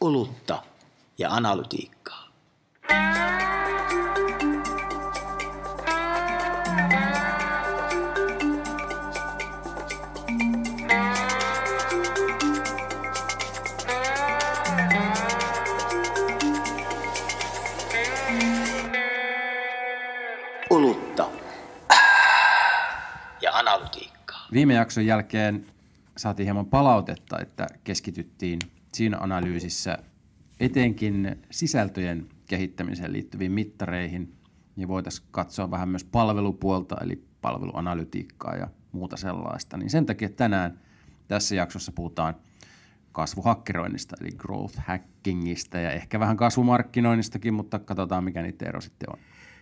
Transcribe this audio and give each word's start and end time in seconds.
olutta 0.00 0.62
ja 1.18 1.30
analytiikkaa. 1.30 2.28
Olutta 20.70 21.28
ja 23.40 23.52
analytiikkaa. 23.52 24.46
Viime 24.52 24.74
jakson 24.74 25.06
jälkeen 25.06 25.66
saatiin 26.16 26.44
hieman 26.44 26.66
palautetta, 26.66 27.38
että 27.38 27.66
keskityttiin 27.84 28.58
siinä 28.98 29.18
analyysissä 29.20 29.98
etenkin 30.60 31.36
sisältöjen 31.50 32.28
kehittämiseen 32.46 33.12
liittyviin 33.12 33.52
mittareihin, 33.52 34.34
niin 34.76 34.88
voitaisiin 34.88 35.28
katsoa 35.30 35.70
vähän 35.70 35.88
myös 35.88 36.04
palvelupuolta, 36.04 36.96
eli 37.00 37.24
palveluanalytiikkaa 37.40 38.54
ja 38.56 38.68
muuta 38.92 39.16
sellaista. 39.16 39.76
Niin 39.76 39.90
sen 39.90 40.06
takia 40.06 40.28
tänään 40.28 40.80
tässä 41.28 41.54
jaksossa 41.54 41.92
puhutaan 41.92 42.36
kasvuhakkeroinnista, 43.12 44.16
eli 44.20 44.30
growth 44.30 44.78
hackingista 44.86 45.78
ja 45.78 45.90
ehkä 45.90 46.20
vähän 46.20 46.36
kasvumarkkinoinnistakin, 46.36 47.54
mutta 47.54 47.78
katsotaan 47.78 48.24
mikä 48.24 48.42
niiden 48.42 48.68
ero 48.68 48.80
sitten 48.80 49.10
on. 49.12 49.18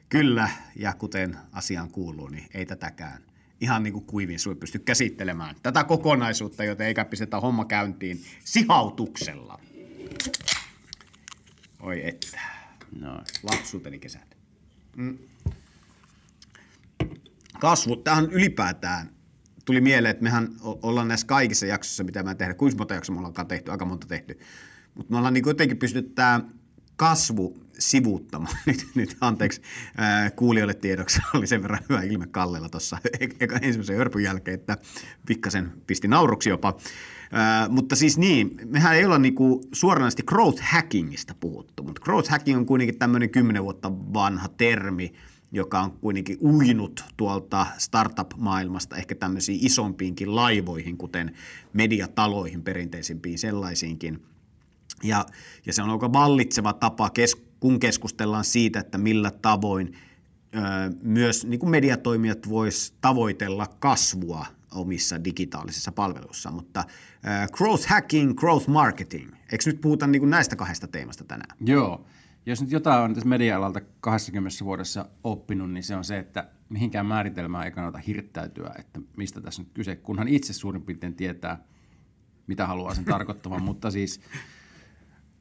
Kyllä, 0.09 0.51
ja 0.77 0.95
kuten 0.95 1.37
asiaan 1.53 1.91
kuuluu, 1.91 2.29
niin 2.29 2.47
ei 2.55 2.67
tätäkään 2.67 3.23
ihan 3.61 3.83
niin 3.83 3.93
kuin 3.93 4.05
kuivin 4.05 4.39
sui 4.39 4.55
pysty 4.55 4.79
käsittelemään 4.79 5.57
tätä 5.63 5.85
kokonaisuutta, 5.85 6.65
joten 6.65 6.87
eikä 6.87 7.05
pistetä 7.05 7.41
homma 7.41 7.65
käyntiin 7.65 8.25
sihautuksella. 8.45 9.61
Oi 11.81 12.09
että. 12.09 12.41
No. 13.01 13.23
Lapsuuteni 13.43 13.99
kesät. 13.99 14.37
Mm. 14.97 15.19
Kasvu, 17.61 17.97
tähän 17.97 18.25
ylipäätään 18.25 19.11
tuli 19.65 19.81
mieleen, 19.81 20.11
että 20.11 20.23
mehän 20.23 20.49
ollaan 20.63 21.09
näissä 21.09 21.27
kaikissa 21.27 21.67
jaksoissa, 21.67 22.05
mitä 22.05 22.23
mä 22.23 22.35
tehdä, 22.35 22.55
kuinka 22.55 22.79
monta 22.79 22.95
jaksoa 22.95 23.15
me 23.15 23.27
ollaan 23.27 23.49
tehty, 23.49 23.71
aika 23.71 23.85
monta 23.85 24.07
tehty, 24.07 24.39
mutta 24.95 25.13
me 25.13 25.17
ollaan 25.17 25.35
niin 25.35 25.45
jotenkin 25.47 25.79
pystytty 25.79 26.13
tämä 26.15 26.41
kasvu 26.97 27.66
sivuuttamaan. 27.79 28.57
Nyt, 28.67 28.87
nyt 28.95 29.17
anteeksi 29.21 29.61
kuulijoille 30.37 30.75
tiedoksi, 30.75 31.21
oli 31.35 31.47
sen 31.47 31.63
verran 31.63 31.81
hyvä 31.89 32.03
ilme 32.03 32.27
Kallella 32.27 32.69
tuossa 32.69 32.99
eka 33.41 33.57
ensimmäisen 33.57 33.97
hörpyn 33.97 34.23
jälkeen, 34.23 34.55
että 34.55 34.79
pikkasen 35.27 35.73
pisti 35.87 36.09
nauruksi 36.09 36.49
jopa. 36.49 36.77
Mutta 37.69 37.97
siis 37.97 38.19
niin, 38.19 38.57
mehän 38.65 38.97
ei 38.97 39.05
olla 39.05 39.19
niinku 39.19 39.61
suoranaisesti 39.73 40.23
growth 40.23 40.63
hackingista 40.63 41.35
puhuttu, 41.41 41.83
mutta 41.83 42.03
growth 42.03 42.31
hacking 42.31 42.59
on 42.59 42.67
kuitenkin 42.67 42.99
tämmöinen 42.99 43.31
kymmenen 43.31 43.65
vuotta 43.65 43.93
vanha 43.93 44.49
termi, 44.49 45.13
joka 45.53 45.81
on 45.81 45.93
kuitenkin 45.93 46.39
uinut 46.43 47.05
tuolta 47.17 47.67
startup-maailmasta 47.79 48.97
ehkä 48.97 49.15
tämmöisiin 49.15 49.67
isompiinkin 49.67 50.35
laivoihin, 50.35 50.97
kuten 50.97 51.35
mediataloihin, 51.73 52.63
perinteisimpiin 52.63 53.39
sellaisiinkin. 53.39 54.23
Ja, 55.03 55.27
ja 55.67 55.73
se 55.73 55.83
on 55.83 55.91
aika 55.91 56.13
vallitseva 56.13 56.73
tapa, 56.73 57.11
kes, 57.11 57.46
kun 57.67 57.81
keskustellaan 57.81 58.45
siitä, 58.45 58.81
että 58.81 58.99
millä 58.99 59.31
tavoin 59.31 59.97
myös 61.03 61.47
niin 61.47 61.61
kuin 61.61 61.71
mediatoimijat 61.71 62.49
vois 62.49 62.95
tavoitella 63.01 63.67
kasvua 63.79 64.47
omissa 64.75 65.25
digitaalisissa 65.25 65.93
palveluissa, 65.93 66.51
mutta 66.51 66.85
ö, 66.89 67.49
growth 67.53 67.87
hacking, 67.87 68.35
growth 68.35 68.69
marketing, 68.69 69.31
eikö 69.53 69.65
nyt 69.67 69.81
puhuta 69.81 70.07
niin 70.07 70.21
kuin 70.21 70.31
näistä 70.31 70.57
kahdesta 70.57 70.87
teemasta 70.87 71.25
tänään? 71.25 71.57
Joo. 71.61 72.07
Jos 72.47 72.61
nyt 72.61 72.71
jotain 72.71 73.03
on 73.03 73.15
tässä 73.15 73.29
media-alalta 73.29 73.81
20 74.01 74.65
vuodessa 74.65 75.09
oppinut, 75.25 75.73
niin 75.73 75.85
se 75.85 75.97
on 75.97 76.05
se, 76.05 76.19
että 76.19 76.49
mihinkään 76.69 77.07
määritelmään 77.07 77.65
ei 77.65 77.71
kannata 77.71 77.99
hirttäytyä, 77.99 78.75
että 78.79 79.01
mistä 79.17 79.41
tässä 79.41 79.63
nyt 79.63 79.73
kyse, 79.75 79.97
kunhan 79.97 80.29
itse 80.29 80.53
suurin 80.53 80.83
piirtein 80.83 81.15
tietää, 81.15 81.59
mitä 82.47 82.67
haluaa 82.67 82.95
sen 82.95 83.05
tarkoittamaan. 83.05 83.63
Mutta 83.71 83.91
siis 83.91 84.21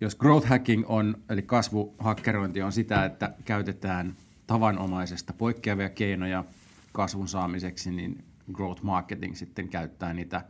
jos 0.02 0.16
growth 0.16 0.48
hacking 0.48 0.84
on, 0.88 1.18
eli 1.30 1.42
kasvuhakkerointi 1.42 2.62
on 2.62 2.72
sitä, 2.72 3.06
että 3.06 3.34
käytetään 3.46 4.16
tavanomaisesta 4.48 5.34
poikkeavia 5.34 5.90
keinoja 5.90 6.44
kasvun 6.92 7.28
saamiseksi, 7.28 7.92
niin 7.92 8.24
growth 8.54 8.84
marketing 8.84 9.36
sitten 9.36 9.70
käyttää 9.70 10.14
niitä 10.14 10.42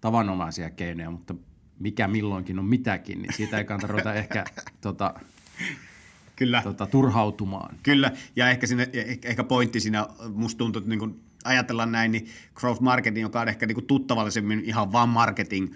tavanomaisia 0.00 0.70
keinoja, 0.70 1.10
mutta 1.10 1.34
mikä 1.78 2.08
milloinkin 2.08 2.58
on 2.58 2.64
mitäkin, 2.64 3.22
niin 3.22 3.32
siitä 3.32 3.58
ei 3.58 3.64
kannata 3.64 3.86
ruveta 3.86 4.14
ehkä 4.14 4.44
tota, 4.80 5.14
Kyllä. 6.36 6.62
tota, 6.62 6.86
turhautumaan. 6.86 7.76
Kyllä, 7.82 8.12
ja 8.36 8.50
ehkä, 8.50 8.66
siinä, 8.66 8.86
ehkä, 8.92 9.28
ehkä 9.28 9.44
pointti 9.44 9.80
siinä, 9.80 10.06
musta 10.34 10.58
tuntuu, 10.58 10.80
että 10.80 10.96
niin 10.96 11.20
kun 11.42 11.52
ajatellaan 11.52 11.92
näin, 11.92 12.12
niin 12.12 12.26
growth 12.54 12.80
marketing, 12.80 13.24
joka 13.24 13.40
on 13.40 13.48
ehkä 13.48 13.66
niin 13.66 13.86
tuttavallisemmin 13.86 14.62
ihan 14.64 14.92
vaan 14.92 15.08
marketing, 15.08 15.74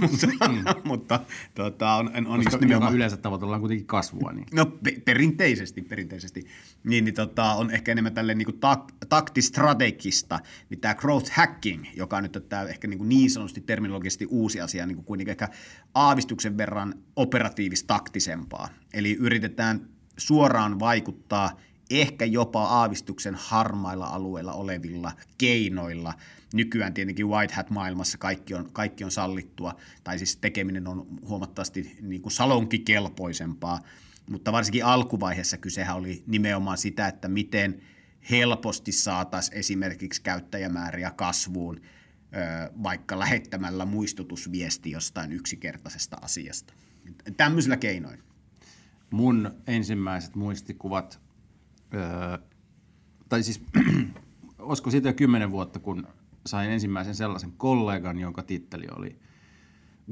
mutta, 0.00 0.26
mm. 0.48 0.64
mutta 0.90 1.20
tota, 1.54 1.94
on, 1.94 2.06
on 2.08 2.24
Koska 2.24 2.42
just 2.42 2.60
nimenomaan... 2.60 2.94
yleensä 2.94 3.16
tavoitellaan 3.16 3.60
kuitenkin 3.60 3.86
kasvua. 3.86 4.32
Niin. 4.32 4.46
No 4.52 4.66
pe- 4.66 5.02
perinteisesti, 5.04 5.82
perinteisesti. 5.82 6.46
Niin, 6.84 7.04
niin 7.04 7.14
tota, 7.14 7.52
on 7.52 7.70
ehkä 7.70 7.92
enemmän 7.92 8.14
tälle 8.14 8.34
niin 8.34 8.48
tak- 8.48 9.06
taktistrategista, 9.08 10.40
niin 10.70 10.80
tämä 10.80 10.94
growth 10.94 11.30
hacking, 11.30 11.84
joka 11.96 12.20
nyt 12.20 12.36
on 12.36 12.42
tämä 12.42 12.62
ehkä 12.62 12.88
niin, 12.88 13.08
niin 13.08 13.30
sanotusti 13.30 13.60
terminologisesti 13.60 14.26
uusi 14.26 14.60
asia, 14.60 14.86
niin 14.86 14.96
kuin 14.96 15.04
kuitenkin 15.04 15.30
ehkä 15.30 15.48
aavistuksen 15.94 16.58
verran 16.58 16.94
operatiivis-taktisempaa. 17.16 18.68
Eli 18.94 19.16
yritetään 19.20 19.88
suoraan 20.16 20.78
vaikuttaa 20.78 21.56
ehkä 21.90 22.24
jopa 22.24 22.64
aavistuksen 22.64 23.34
harmailla 23.34 24.06
alueilla 24.06 24.52
olevilla 24.52 25.12
keinoilla. 25.38 26.14
Nykyään 26.54 26.94
tietenkin 26.94 27.28
white 27.28 27.54
hat 27.54 27.70
maailmassa 27.70 28.18
kaikki 28.18 28.54
on, 28.54 28.72
kaikki 28.72 29.04
on 29.04 29.10
sallittua, 29.10 29.76
tai 30.04 30.18
siis 30.18 30.36
tekeminen 30.36 30.86
on 30.86 31.06
huomattavasti 31.28 31.96
niin 32.02 32.22
kuin 32.22 32.32
salonkikelpoisempaa, 32.32 33.80
mutta 34.30 34.52
varsinkin 34.52 34.84
alkuvaiheessa 34.84 35.56
kysehän 35.56 35.96
oli 35.96 36.24
nimenomaan 36.26 36.78
sitä, 36.78 37.08
että 37.08 37.28
miten 37.28 37.82
helposti 38.30 38.92
saataisiin 38.92 39.58
esimerkiksi 39.58 40.22
käyttäjämääriä 40.22 41.10
kasvuun, 41.10 41.80
vaikka 42.82 43.18
lähettämällä 43.18 43.84
muistutusviesti 43.84 44.90
jostain 44.90 45.32
yksinkertaisesta 45.32 46.16
asiasta. 46.22 46.74
Tämmöisillä 47.36 47.76
keinoin. 47.76 48.22
Mun 49.10 49.54
ensimmäiset 49.66 50.34
muistikuvat, 50.34 51.20
öö, 51.94 52.38
tai 53.28 53.42
siis 53.42 53.62
olisiko 54.58 54.90
siitä 54.90 55.08
jo 55.08 55.12
kymmenen 55.12 55.50
vuotta, 55.50 55.78
kun 55.78 56.06
sain 56.46 56.70
ensimmäisen 56.70 57.14
sellaisen 57.14 57.52
kollegan, 57.52 58.18
jonka 58.18 58.42
titteli 58.42 58.86
oli 58.96 59.18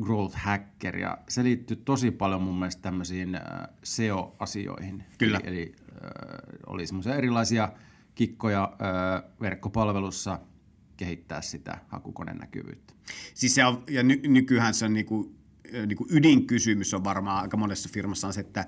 growth 0.00 0.37
hacker, 0.37 0.97
ja 0.97 1.19
se 1.28 1.44
liittyy 1.44 1.76
tosi 1.76 2.10
paljon 2.10 2.42
mun 2.42 2.59
mielestä 2.59 2.82
tämmöisiin 2.82 3.34
äh, 3.34 3.42
SEO-asioihin. 3.82 5.04
Kyllä. 5.19 5.41
Eli, 5.44 5.48
eli 5.56 5.75
äh, 5.91 6.00
oli 6.66 6.87
semmoisia 6.87 7.15
erilaisia 7.15 7.72
kikkoja 8.15 8.72
äh, 8.72 9.31
verkkopalvelussa 9.41 10.38
kehittää 10.97 11.42
sitä 11.42 11.78
hakukoneen 11.88 12.38
näkyvyyttä. 12.38 12.94
Siis 13.34 13.54
se 13.54 13.65
on, 13.65 13.84
ja 13.91 14.03
ny, 14.03 14.21
nykyään 14.26 14.75
se 14.75 14.84
on 14.84 14.92
niinku, 14.92 15.34
niinku 15.87 16.06
ydinkysymys 16.10 16.94
on 16.94 17.04
varmaan 17.04 17.42
aika 17.42 17.56
monessa 17.56 17.88
firmassa 17.92 18.26
on 18.26 18.32
se, 18.32 18.41
että 18.41 18.66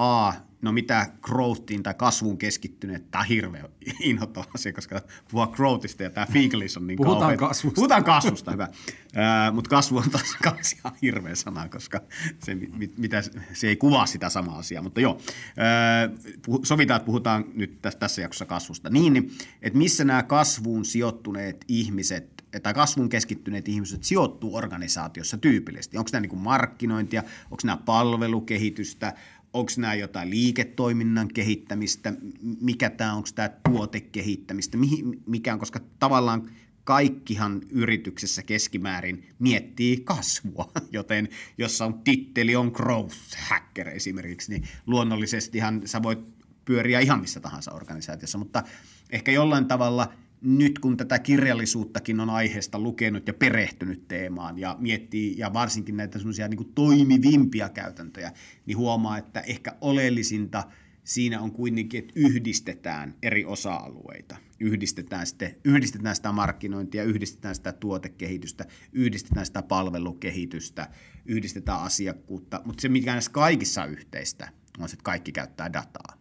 A, 0.00 0.32
no 0.62 0.72
mitä 0.72 1.06
growthiin 1.22 1.82
tai 1.82 1.94
kasvuun 1.94 2.38
keskittyneet, 2.38 3.10
tämä 3.10 3.22
on 3.22 3.28
hirveä 3.28 3.68
inhottava 4.00 4.44
asia, 4.54 4.72
koska 4.72 5.00
puhua 5.30 5.46
growthista 5.46 6.02
ja 6.02 6.10
tämä 6.10 6.26
Figlis 6.26 6.76
on 6.76 6.86
niin 6.86 6.96
Puhutaan 6.96 7.20
kauhean. 7.20 7.38
kasvusta. 7.38 7.74
Puhutaan 7.74 8.04
kasvusta, 8.04 8.50
hyvä. 8.52 8.64
Äh, 8.64 9.54
Mutta 9.54 9.70
kasvu 9.70 9.96
on 9.96 10.10
taas 10.10 10.36
kans 10.42 10.72
ihan 10.72 10.92
hirveä 11.02 11.34
sana, 11.34 11.68
koska 11.68 12.00
se, 12.38 12.54
mit, 12.54 12.98
mitä, 12.98 13.22
se 13.52 13.68
ei 13.68 13.76
kuvaa 13.76 14.06
sitä 14.06 14.28
samaa 14.28 14.58
asiaa. 14.58 14.82
Mutta 14.82 15.00
joo, 15.00 15.20
äh, 15.40 16.18
puhu, 16.46 16.60
sovitaan, 16.64 16.96
että 16.96 17.06
puhutaan 17.06 17.44
nyt 17.54 17.82
tässä, 17.82 17.98
tässä 17.98 18.22
jaksossa 18.22 18.46
kasvusta. 18.46 18.90
Niin, 18.90 19.12
niin, 19.12 19.30
että 19.62 19.78
missä 19.78 20.04
nämä 20.04 20.22
kasvuun 20.22 20.84
sijoittuneet 20.84 21.64
ihmiset 21.68 22.40
tai 22.62 22.74
kasvun 22.74 23.08
keskittyneet 23.08 23.68
ihmiset 23.68 24.04
sijoittuu 24.04 24.56
organisaatiossa 24.56 25.38
tyypillisesti? 25.38 25.98
Onko 25.98 26.10
nämä 26.12 26.26
niin 26.26 26.38
markkinointia, 26.38 27.22
onko 27.44 27.60
nämä 27.64 27.76
palvelukehitystä, 27.76 29.14
onko 29.52 29.72
nämä 29.76 29.94
jotain 29.94 30.30
liiketoiminnan 30.30 31.28
kehittämistä, 31.28 32.12
mikä 32.60 32.90
tämä, 32.90 33.14
onko 33.14 33.28
tämä 33.34 33.48
tuotekehittämistä, 33.48 34.78
mikä 35.26 35.52
on, 35.52 35.58
koska 35.58 35.80
tavallaan 35.98 36.50
kaikkihan 36.84 37.60
yrityksessä 37.70 38.42
keskimäärin 38.42 39.26
miettii 39.38 39.96
kasvua, 39.96 40.72
joten 40.92 41.28
jos 41.58 41.80
on 41.80 41.98
titteli 41.98 42.56
on 42.56 42.70
growth 42.74 43.16
hacker 43.38 43.88
esimerkiksi, 43.88 44.52
niin 44.52 44.68
luonnollisestihan 44.86 45.82
sä 45.84 46.02
voit 46.02 46.18
pyöriä 46.64 47.00
ihan 47.00 47.20
missä 47.20 47.40
tahansa 47.40 47.72
organisaatiossa, 47.72 48.38
mutta 48.38 48.62
ehkä 49.10 49.32
jollain 49.32 49.66
tavalla 49.66 50.12
nyt 50.42 50.78
kun 50.78 50.96
tätä 50.96 51.18
kirjallisuuttakin 51.18 52.20
on 52.20 52.30
aiheesta 52.30 52.78
lukenut 52.78 53.26
ja 53.26 53.34
perehtynyt 53.34 54.08
teemaan 54.08 54.58
ja 54.58 54.76
miettii 54.78 55.38
ja 55.38 55.52
varsinkin 55.52 55.96
näitä 55.96 56.18
semmoisia 56.18 56.48
niin 56.48 56.72
toimivimpia 56.74 57.68
käytäntöjä, 57.68 58.32
niin 58.66 58.78
huomaa, 58.78 59.18
että 59.18 59.40
ehkä 59.40 59.76
oleellisinta 59.80 60.64
siinä 61.04 61.40
on 61.40 61.52
kuitenkin, 61.52 61.98
että 61.98 62.12
yhdistetään 62.16 63.14
eri 63.22 63.44
osa-alueita. 63.44 64.36
Yhdistetään, 64.60 65.26
sitten, 65.26 65.56
yhdistetään 65.64 66.16
sitä 66.16 66.32
markkinointia, 66.32 67.04
yhdistetään 67.04 67.54
sitä 67.54 67.72
tuotekehitystä, 67.72 68.66
yhdistetään 68.92 69.46
sitä 69.46 69.62
palvelukehitystä, 69.62 70.88
yhdistetään 71.26 71.80
asiakkuutta, 71.80 72.62
mutta 72.64 72.80
se 72.80 72.88
mikä 72.88 73.12
näissä 73.12 73.30
kaikissa 73.30 73.84
yhteistä 73.84 74.48
on 74.78 74.88
se, 74.88 74.94
että 74.94 75.04
kaikki 75.04 75.32
käyttää 75.32 75.72
dataa. 75.72 76.20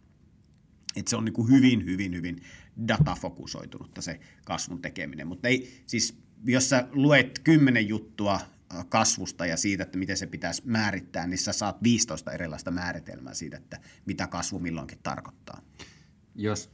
Et 0.96 1.08
se 1.08 1.16
on 1.16 1.26
niin 1.26 1.34
kuin 1.34 1.50
hyvin, 1.50 1.86
hyvin, 1.86 2.16
hyvin 2.16 2.42
datafokusoitunutta 2.88 4.02
se 4.02 4.20
kasvun 4.46 4.82
tekeminen. 4.82 5.28
Mutta 5.28 5.48
ei, 5.48 5.84
siis 5.86 6.18
jos 6.44 6.70
sä 6.70 6.88
luet 6.92 7.40
kymmenen 7.40 7.88
juttua 7.88 8.40
kasvusta 8.90 9.46
ja 9.46 9.58
siitä, 9.58 9.84
että 9.84 9.98
miten 9.98 10.18
se 10.18 10.28
pitäisi 10.28 10.62
määrittää, 10.66 11.28
niin 11.28 11.38
sä 11.38 11.54
saat 11.54 11.84
15 11.84 12.32
erilaista 12.32 12.72
määritelmää 12.72 13.34
siitä, 13.34 13.58
että 13.58 13.80
mitä 14.06 14.28
kasvu 14.28 14.60
milloinkin 14.60 15.00
tarkoittaa. 15.04 15.62
Jos 16.36 16.72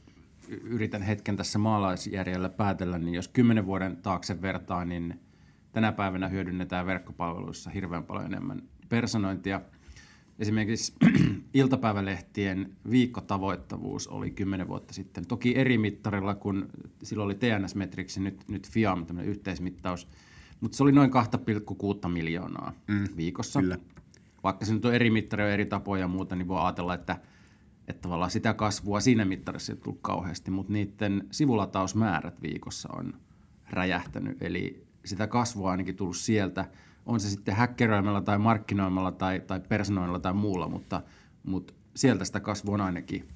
yritän 0.48 1.02
hetken 1.02 1.36
tässä 1.36 1.58
maalaisjärjellä 1.58 2.48
päätellä, 2.48 2.98
niin 2.98 3.14
jos 3.14 3.28
kymmenen 3.28 3.66
vuoden 3.66 3.96
taakse 3.96 4.42
vertaa, 4.42 4.84
niin 4.84 5.20
tänä 5.72 5.92
päivänä 5.92 6.28
hyödynnetään 6.28 6.86
verkkopalveluissa 6.86 7.70
hirveän 7.70 8.04
paljon 8.04 8.26
enemmän 8.26 8.62
personointia– 8.88 9.60
Esimerkiksi 10.38 10.92
iltapäivälehtien 11.54 12.76
viikkotavoittavuus 12.90 14.08
oli 14.08 14.30
kymmenen 14.30 14.68
vuotta 14.68 14.94
sitten. 14.94 15.26
Toki 15.26 15.56
eri 15.56 15.78
mittarilla, 15.78 16.34
kun 16.34 16.68
silloin 17.02 17.24
oli 17.24 17.34
TNS 17.34 17.74
Metrix 17.74 18.18
nyt, 18.18 18.48
nyt 18.48 18.70
FIAM, 18.70 19.06
tämmöinen 19.06 19.30
yhteismittaus. 19.30 20.08
Mutta 20.60 20.76
se 20.76 20.82
oli 20.82 20.92
noin 20.92 21.10
2,6 22.04 22.08
miljoonaa 22.08 22.72
mm, 22.88 23.04
viikossa. 23.16 23.60
Kyllä. 23.60 23.78
Vaikka 24.42 24.64
se 24.64 24.74
nyt 24.74 24.84
on 24.84 24.94
eri 24.94 25.10
mittari 25.10 25.42
ja 25.42 25.50
eri 25.50 25.66
tapoja 25.66 26.00
ja 26.00 26.08
muuta, 26.08 26.36
niin 26.36 26.48
voi 26.48 26.60
ajatella, 26.60 26.94
että, 26.94 27.20
että 27.88 28.02
tavallaan 28.02 28.30
sitä 28.30 28.54
kasvua 28.54 29.00
siinä 29.00 29.24
mittarissa 29.24 29.72
ei 29.72 29.78
tullut 29.78 30.00
kauheasti, 30.02 30.50
mutta 30.50 30.72
niiden 30.72 31.26
sivulatausmäärät 31.30 32.42
viikossa 32.42 32.88
on 32.92 33.14
räjähtänyt. 33.70 34.42
Eli 34.42 34.86
sitä 35.04 35.26
kasvua 35.26 35.70
ainakin 35.70 35.96
tullut 35.96 36.16
sieltä– 36.16 36.64
on 37.06 37.20
se 37.20 37.30
sitten 37.30 37.54
häkkeröimällä 37.54 38.20
tai 38.20 38.38
markkinoimalla 38.38 39.12
tai, 39.12 39.40
tai 39.40 39.60
personoilla 39.60 40.18
tai 40.18 40.34
muulla, 40.34 40.68
mutta, 40.68 41.02
mutta 41.44 41.74
sieltä 41.96 42.24
sitä 42.24 42.40
kasvua 42.40 42.74
on 42.74 42.80
ainakin 42.80 43.28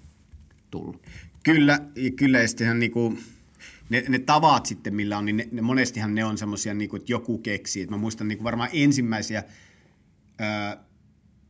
tullut. 0.70 1.06
Kyllä, 1.42 1.80
kyllä 2.16 2.38
ja 2.38 2.48
sittenhän 2.48 2.78
niinku, 2.78 3.18
ne, 3.90 4.04
ne 4.08 4.18
tavat 4.18 4.66
sitten, 4.66 4.94
millä 4.94 5.18
on, 5.18 5.24
niin 5.24 5.36
ne, 5.36 5.48
ne 5.52 5.62
monestihan 5.62 6.14
ne 6.14 6.24
on 6.24 6.38
semmoisia, 6.38 6.74
niinku, 6.74 6.96
että 6.96 7.12
joku 7.12 7.38
keksii. 7.38 7.82
Että 7.82 7.94
mä 7.94 8.00
muistan 8.00 8.28
niinku 8.28 8.44
varmaan 8.44 8.70
ensimmäisiä 8.72 9.44
ää, 10.38 10.84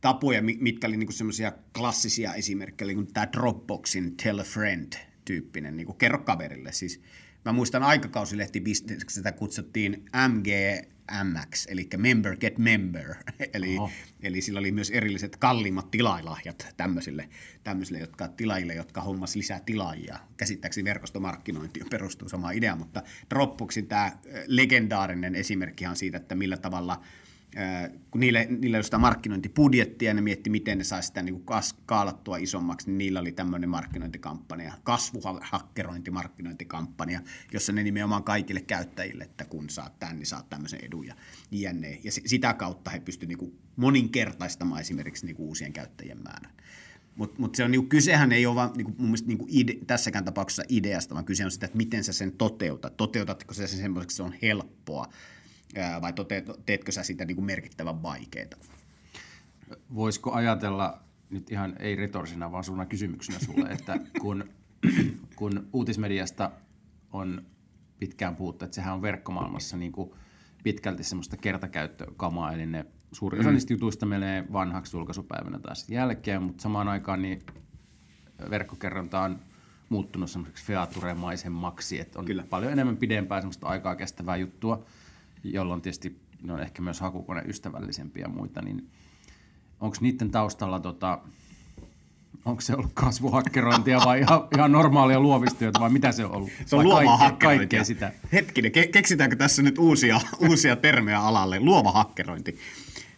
tapoja, 0.01 0.41
mitkä 0.41 0.87
oli 0.87 0.97
niinku 0.97 1.13
semmoisia 1.13 1.51
klassisia 1.77 2.33
esimerkkejä, 2.33 2.93
niin 2.93 3.13
tämä 3.13 3.27
Dropboxin 3.33 4.17
Tell 4.17 4.39
a 4.39 4.43
Friend-tyyppinen, 4.43 5.77
niinku, 5.77 5.93
kerro 5.93 6.19
kaverille. 6.19 6.71
Siis, 6.71 7.01
mä 7.45 7.51
muistan 7.51 7.83
aikakausilehti 7.83 8.63
sitä 9.07 9.31
kutsuttiin 9.31 10.05
MG 10.27 10.47
MX, 11.23 11.67
eli 11.69 11.89
Member 11.97 12.37
Get 12.37 12.57
Member, 12.57 13.15
eli, 13.53 13.77
eli 14.23 14.41
sillä 14.41 14.59
oli 14.59 14.71
myös 14.71 14.89
erilliset 14.89 15.35
kalliimmat 15.35 15.91
tilailahjat 15.91 16.67
tämmöisille, 16.77 17.29
tämmöisille 17.63 17.99
jotka, 17.99 18.27
tilaajille, 18.27 18.73
jotka 18.73 19.01
hommas 19.01 19.35
lisää 19.35 19.59
tilaajia. 19.65 20.19
Käsittääkseni 20.37 20.85
verkostomarkkinointi 20.85 21.79
perustuu 21.89 22.29
samaan 22.29 22.55
ideaan, 22.55 22.77
mutta 22.77 23.03
Dropboxin 23.29 23.87
tämä 23.87 24.17
legendaarinen 24.47 25.35
esimerkki 25.35 25.87
on 25.87 25.95
siitä, 25.95 26.17
että 26.17 26.35
millä 26.35 26.57
tavalla– 26.57 27.01
kun 28.11 28.21
niille, 28.21 28.47
niillä 28.49 28.77
oli 28.77 28.83
sitä 28.83 28.97
markkinointibudjettia 28.97 30.09
ja 30.09 30.13
ne 30.13 30.21
mietti, 30.21 30.49
miten 30.49 30.77
ne 30.77 30.83
saisi 30.83 31.07
sitä 31.07 31.23
niin 31.23 31.41
kuin 31.41 31.61
kaalattua 31.85 32.37
isommaksi, 32.37 32.87
niin 32.87 32.97
niillä 32.97 33.19
oli 33.19 33.31
tämmöinen 33.31 33.69
markkinointikampanja, 33.69 34.73
kasvuhakkerointimarkkinointikampanja, 34.83 37.21
jossa 37.53 37.71
ne 37.71 37.83
nimenomaan 37.83 38.23
kaikille 38.23 38.61
käyttäjille, 38.61 39.23
että 39.23 39.45
kun 39.45 39.69
saat 39.69 39.99
tämän, 39.99 40.15
niin 40.15 40.25
saat 40.25 40.49
tämmöisen 40.49 40.79
edun 40.83 41.07
ja 41.07 41.15
jne. 41.51 41.99
Ja 42.03 42.11
sitä 42.11 42.53
kautta 42.53 42.91
he 42.91 42.99
pystyivät 42.99 43.39
niin 43.39 43.59
moninkertaistamaan 43.75 44.81
esimerkiksi 44.81 45.25
niin 45.25 45.35
kuin 45.35 45.47
uusien 45.47 45.73
käyttäjien 45.73 46.23
määrän. 46.23 46.51
Mutta 47.15 47.41
mut 47.41 47.55
se 47.55 47.63
on, 47.63 47.71
niin 47.71 47.89
kysehän 47.89 48.31
ei 48.31 48.45
ole 48.45 48.55
vaan 48.55 48.71
niin 48.75 48.85
kuin, 48.85 48.95
mun 48.97 49.07
mielestä 49.07 49.27
niin 49.27 49.37
kuin 49.37 49.49
ide, 49.53 49.73
tässäkään 49.87 50.25
tapauksessa 50.25 50.63
ideasta, 50.69 51.13
vaan 51.13 51.25
kyse 51.25 51.45
on 51.45 51.51
sitä, 51.51 51.65
että 51.65 51.77
miten 51.77 52.03
sä 52.03 52.13
sen 52.13 52.31
toteutat. 52.31 52.97
Toteutatko 52.97 53.53
sä 53.53 53.67
sen 53.67 53.79
semmoiseksi, 53.79 54.17
se 54.17 54.23
on 54.23 54.33
helppoa 54.41 55.07
vai 56.01 56.13
teetkö 56.65 56.91
sä 56.91 57.03
sitä 57.03 57.25
niin 57.25 57.35
kuin 57.35 57.45
merkittävän 57.45 58.03
vaikeaa? 58.03 58.49
Voisiko 59.95 60.31
ajatella, 60.31 60.99
nyt 61.29 61.51
ihan 61.51 61.75
ei 61.79 61.95
retorsina, 61.95 62.51
vaan 62.51 62.63
suuna 62.63 62.85
kysymyksenä 62.85 63.39
sulle, 63.39 63.69
että 63.69 63.99
kun, 64.21 64.49
kun 65.35 65.69
uutismediasta 65.73 66.51
on 67.11 67.45
pitkään 67.99 68.35
puhuttu, 68.35 68.65
että 68.65 68.75
sehän 68.75 68.93
on 68.93 69.01
verkkomaailmassa 69.01 69.77
niin 69.77 69.91
kuin 69.91 70.11
pitkälti 70.63 71.03
semmoista 71.03 71.37
kertakäyttökamaa, 71.37 72.53
eli 72.53 72.65
ne 72.65 72.85
suuri 73.11 73.39
osa 73.39 73.49
mm. 73.49 73.53
niistä 73.53 73.73
jutuista 73.73 74.05
menee 74.05 74.45
vanhaksi 74.53 74.97
julkaisupäivänä 74.97 75.59
taas 75.59 75.89
jälkeen, 75.89 76.43
mutta 76.43 76.63
samaan 76.63 76.87
aikaan 76.87 77.21
niin 77.21 77.43
verkkokerronta 78.49 79.21
on 79.21 79.39
muuttunut 79.89 80.31
semmoiseksi 80.31 80.65
featuremaisemmaksi, 80.65 81.99
että 81.99 82.19
on 82.19 82.25
Kyllä. 82.25 82.43
paljon 82.49 82.71
enemmän 82.71 82.97
pidempää 82.97 83.41
semmoista 83.41 83.67
aikaa 83.67 83.95
kestävää 83.95 84.37
juttua– 84.37 84.83
jolloin 85.43 85.81
tietysti 85.81 86.21
ne 86.41 86.53
on 86.53 86.61
ehkä 86.61 86.81
myös 86.81 86.99
hakukoneystävällisempiä 86.99 88.21
ja 88.21 88.29
muita, 88.29 88.61
niin 88.61 88.89
onko 89.79 89.97
niiden 90.01 90.31
taustalla, 90.31 90.79
tota, 90.79 91.19
onko 92.45 92.61
se 92.61 92.73
ollut 92.73 92.91
kasvuhakkerointia 92.93 93.99
vai 94.05 94.19
ihan, 94.19 94.47
ihan 94.55 94.71
normaalia 94.71 95.19
luovistyötä 95.19 95.79
vai 95.79 95.89
mitä 95.89 96.11
se 96.11 96.25
on 96.25 96.31
ollut? 96.31 96.49
Se 96.65 96.75
on 96.75 96.83
luova 96.85 97.17
hakkerointi. 97.17 97.85
sitä. 97.85 98.11
Hetkinen, 98.33 98.71
ke- 98.71 98.87
keksitäänkö 98.87 99.35
tässä 99.35 99.61
nyt 99.61 99.77
uusia, 99.77 100.19
uusia 100.49 100.75
termejä 100.75 101.19
alalle? 101.19 101.59
Luova 101.59 101.91
hakkerointi. 101.91 102.57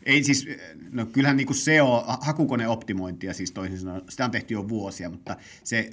Ei 0.05 0.23
siis, 0.23 0.47
no 0.91 1.05
kyllähän 1.05 1.37
niin 1.37 1.47
kuin 1.47 1.57
SEO, 1.57 2.05
hakukoneoptimointia 2.21 3.33
siis 3.33 3.51
toisin 3.51 3.79
sanoen, 3.79 4.01
sitä 4.09 4.25
on 4.25 4.31
tehty 4.31 4.53
jo 4.53 4.69
vuosia, 4.69 5.09
mutta 5.09 5.35
se, 5.63 5.89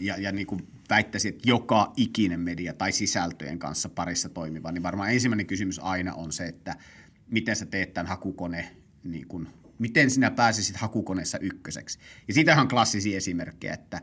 ja, 0.00 0.16
ja 0.18 0.32
niin 0.32 0.46
kuin 0.46 0.68
väittäisi, 0.90 1.28
että 1.28 1.42
joka 1.50 1.92
ikinen 1.96 2.40
media 2.40 2.72
tai 2.72 2.92
sisältöjen 2.92 3.58
kanssa 3.58 3.88
parissa 3.88 4.28
toimiva, 4.28 4.72
niin 4.72 4.82
varmaan 4.82 5.12
ensimmäinen 5.12 5.46
kysymys 5.46 5.78
aina 5.78 6.14
on 6.14 6.32
se, 6.32 6.44
että 6.44 6.76
miten 7.30 7.56
sä 7.56 7.66
teet 7.66 7.94
tämän 7.94 8.06
hakukone, 8.06 8.76
niin 9.04 9.28
kun, 9.28 9.48
miten 9.78 10.10
sinä 10.10 10.30
pääsisit 10.30 10.76
hakukoneessa 10.76 11.38
ykköseksi. 11.38 11.98
Ja 12.28 12.34
siitähän 12.34 12.62
on 12.62 12.68
klassisia 12.68 13.16
esimerkkejä, 13.16 13.74
että 13.74 14.00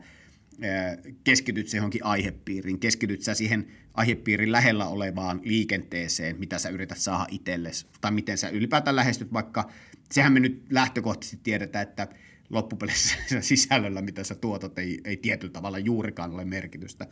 keskityt 1.24 1.68
se 1.68 1.76
johonkin 1.76 2.04
aihepiiriin, 2.04 2.78
keskityt 2.78 3.22
sä 3.22 3.34
siihen 3.34 3.66
aihepiirin 3.94 4.52
lähellä 4.52 4.88
olevaan 4.88 5.40
liikenteeseen, 5.44 6.38
mitä 6.38 6.58
sä 6.58 6.68
yrität 6.68 6.98
saada 6.98 7.26
itsellesi, 7.30 7.86
tai 8.00 8.12
miten 8.12 8.38
sä 8.38 8.48
ylipäätään 8.48 8.96
lähestyt, 8.96 9.32
vaikka 9.32 9.70
sehän 10.10 10.32
me 10.32 10.40
nyt 10.40 10.64
lähtökohtaisesti 10.70 11.40
tiedetään, 11.42 11.82
että 11.82 12.08
loppupeleissä 12.50 13.16
sisällöllä, 13.40 14.02
mitä 14.02 14.24
sä 14.24 14.34
tuotat, 14.34 14.78
ei, 14.78 15.00
ei 15.04 15.16
tietyllä 15.16 15.52
tavalla 15.52 15.78
juurikaan 15.78 16.34
ole 16.34 16.44
merkitystä 16.44 17.06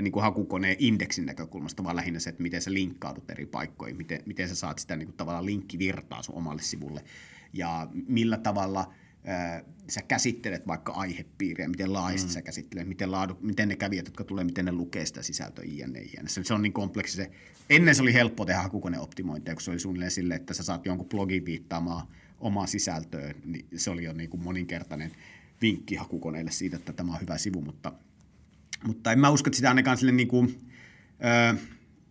niin 0.00 0.12
kuin 0.12 0.22
hakukoneen 0.22 0.76
indeksin 0.78 1.26
näkökulmasta, 1.26 1.84
vaan 1.84 1.96
lähinnä 1.96 2.20
se, 2.20 2.30
että 2.30 2.42
miten 2.42 2.62
sä 2.62 2.72
linkkaudut 2.72 3.30
eri 3.30 3.46
paikkoihin, 3.46 3.96
miten, 3.96 4.22
miten 4.26 4.48
sä 4.48 4.54
saat 4.54 4.78
sitä 4.78 4.96
niin 4.96 5.06
kuin 5.06 5.16
tavallaan 5.16 5.46
linkkivirtaa 5.46 6.22
sun 6.22 6.34
omalle 6.34 6.62
sivulle 6.62 7.04
ja 7.52 7.88
millä 8.08 8.36
tavalla 8.36 8.92
sä 9.88 10.02
käsittelet 10.02 10.66
vaikka 10.66 10.92
aihepiiriä, 10.92 11.68
miten 11.68 11.92
laajasti 11.92 12.28
mm. 12.28 12.32
sä 12.32 12.42
käsittelet, 12.42 12.88
miten, 12.88 13.12
laadu, 13.12 13.38
miten 13.40 13.68
ne 13.68 13.76
kävijät, 13.76 14.06
jotka 14.06 14.24
tulee, 14.24 14.44
miten 14.44 14.64
ne 14.64 14.72
lukee 14.72 15.06
sitä 15.06 15.22
sisältöä, 15.22 15.64
jne, 15.64 16.00
jne. 16.00 16.28
Se, 16.28 16.44
se 16.44 16.54
on 16.54 16.62
niin 16.62 16.72
kompleksi 16.72 17.16
se. 17.16 17.30
Ennen 17.70 17.94
se 17.94 18.02
oli 18.02 18.14
helppo 18.14 18.44
tehdä 18.44 18.62
hakukoneoptimointia, 18.62 19.54
kun 19.54 19.62
se 19.62 19.70
oli 19.70 19.78
suunnilleen 19.78 20.10
silleen, 20.10 20.40
että 20.40 20.54
sä 20.54 20.62
saat 20.62 20.86
jonkun 20.86 21.08
blogin 21.08 21.44
viittaamaan– 21.44 22.06
omaan 22.42 22.68
sisältöön, 22.68 23.34
niin 23.44 23.66
se 23.76 23.90
oli 23.90 24.04
jo 24.04 24.12
niin 24.12 24.30
kuin 24.30 24.42
moninkertainen 24.42 25.12
vinkki 25.62 25.94
hakukoneille 25.94 26.50
siitä, 26.50 26.76
että 26.76 26.92
tämä 26.92 27.12
on 27.12 27.20
hyvä 27.20 27.38
sivu, 27.38 27.60
mutta, 27.60 27.92
mutta 28.86 29.12
en 29.12 29.18
mä 29.18 29.30
usko, 29.30 29.48
että 29.48 29.56
sitä 29.56 29.68
ainakaan 29.68 29.96
sille 29.96 30.12
niin 30.12 30.28
kuin, 30.28 30.60
öö, 31.24 31.54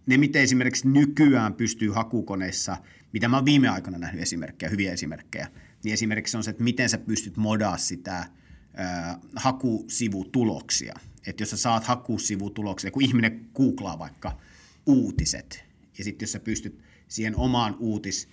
ne, 0.05 0.17
miten 0.17 0.41
esimerkiksi 0.41 0.87
nykyään 0.87 1.53
pystyy 1.53 1.89
hakukoneissa, 1.89 2.77
mitä 3.13 3.27
mä 3.27 3.37
oon 3.37 3.45
viime 3.45 3.69
aikoina 3.69 3.97
nähnyt 3.97 4.21
esimerkkejä, 4.21 4.69
hyviä 4.69 4.91
esimerkkejä, 4.91 5.47
niin 5.83 5.93
esimerkiksi 5.93 6.37
on 6.37 6.43
se, 6.43 6.51
että 6.51 6.63
miten 6.63 6.89
sä 6.89 6.97
pystyt 6.97 7.37
modaa 7.37 7.77
sitä 7.77 8.25
hakusivutuloksia. 9.35 10.93
Että 11.27 11.41
jos 11.43 11.49
sä 11.49 11.57
saat 11.57 11.83
hakusivutuloksia, 11.83 12.91
kun 12.91 13.03
ihminen 13.03 13.49
googlaa 13.55 13.99
vaikka 13.99 14.37
uutiset, 14.85 15.63
ja 15.97 16.03
sitten 16.03 16.23
jos 16.23 16.31
sä 16.31 16.39
pystyt 16.39 16.81
siihen 17.07 17.35
omaan 17.35 17.75
uutis 17.79 18.27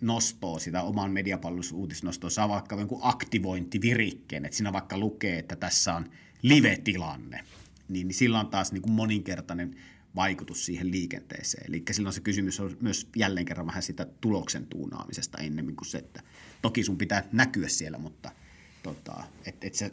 nostoa, 0.00 0.58
sitä 0.58 0.82
oman 0.82 1.10
mediapalvelusuutisnostoa, 1.10 2.30
saa 2.30 2.48
vaikka 2.48 2.76
jonkun 2.76 2.98
aktivointivirikkeen, 3.02 4.44
että 4.44 4.56
siinä 4.56 4.72
vaikka 4.72 4.98
lukee, 4.98 5.38
että 5.38 5.56
tässä 5.56 5.94
on 5.94 6.10
live-tilanne, 6.42 7.40
niin, 7.88 8.08
niin 8.08 8.14
sillä 8.14 8.40
on 8.40 8.46
taas 8.46 8.72
niin 8.72 8.82
kuin 8.82 8.92
moninkertainen 8.92 9.76
vaikutus 10.16 10.66
siihen 10.66 10.90
liikenteeseen. 10.90 11.66
Eli 11.68 11.82
silloin 11.90 12.12
se 12.12 12.20
kysymys 12.20 12.60
on 12.60 12.76
myös 12.80 13.08
jälleen 13.16 13.46
kerran 13.46 13.66
vähän 13.66 13.82
sitä 13.82 14.06
tuloksen 14.20 14.66
tuunaamisesta 14.66 15.38
ennemmin 15.38 15.76
kuin 15.76 15.88
se, 15.88 15.98
että 15.98 16.22
toki 16.62 16.84
sun 16.84 16.98
pitää 16.98 17.24
näkyä 17.32 17.68
siellä, 17.68 17.98
mutta 17.98 18.30
tota, 18.82 19.24
et, 19.46 19.64
et 19.64 19.74
se, 19.74 19.90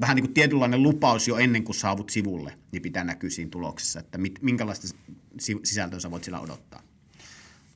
vähän 0.00 0.16
niin 0.16 0.24
kuin 0.24 0.34
tietynlainen 0.34 0.82
lupaus 0.82 1.28
jo 1.28 1.36
ennen 1.36 1.64
kuin 1.64 1.76
saavut 1.76 2.10
sivulle, 2.10 2.58
niin 2.72 2.82
pitää 2.82 3.04
näkyä 3.04 3.30
siinä 3.30 3.50
tuloksessa, 3.50 4.00
että 4.00 4.18
mit, 4.18 4.42
minkälaista 4.42 4.88
si- 5.38 5.60
sisältöä 5.64 6.00
sä 6.00 6.10
voit 6.10 6.24
sillä 6.24 6.40
odottaa. 6.40 6.82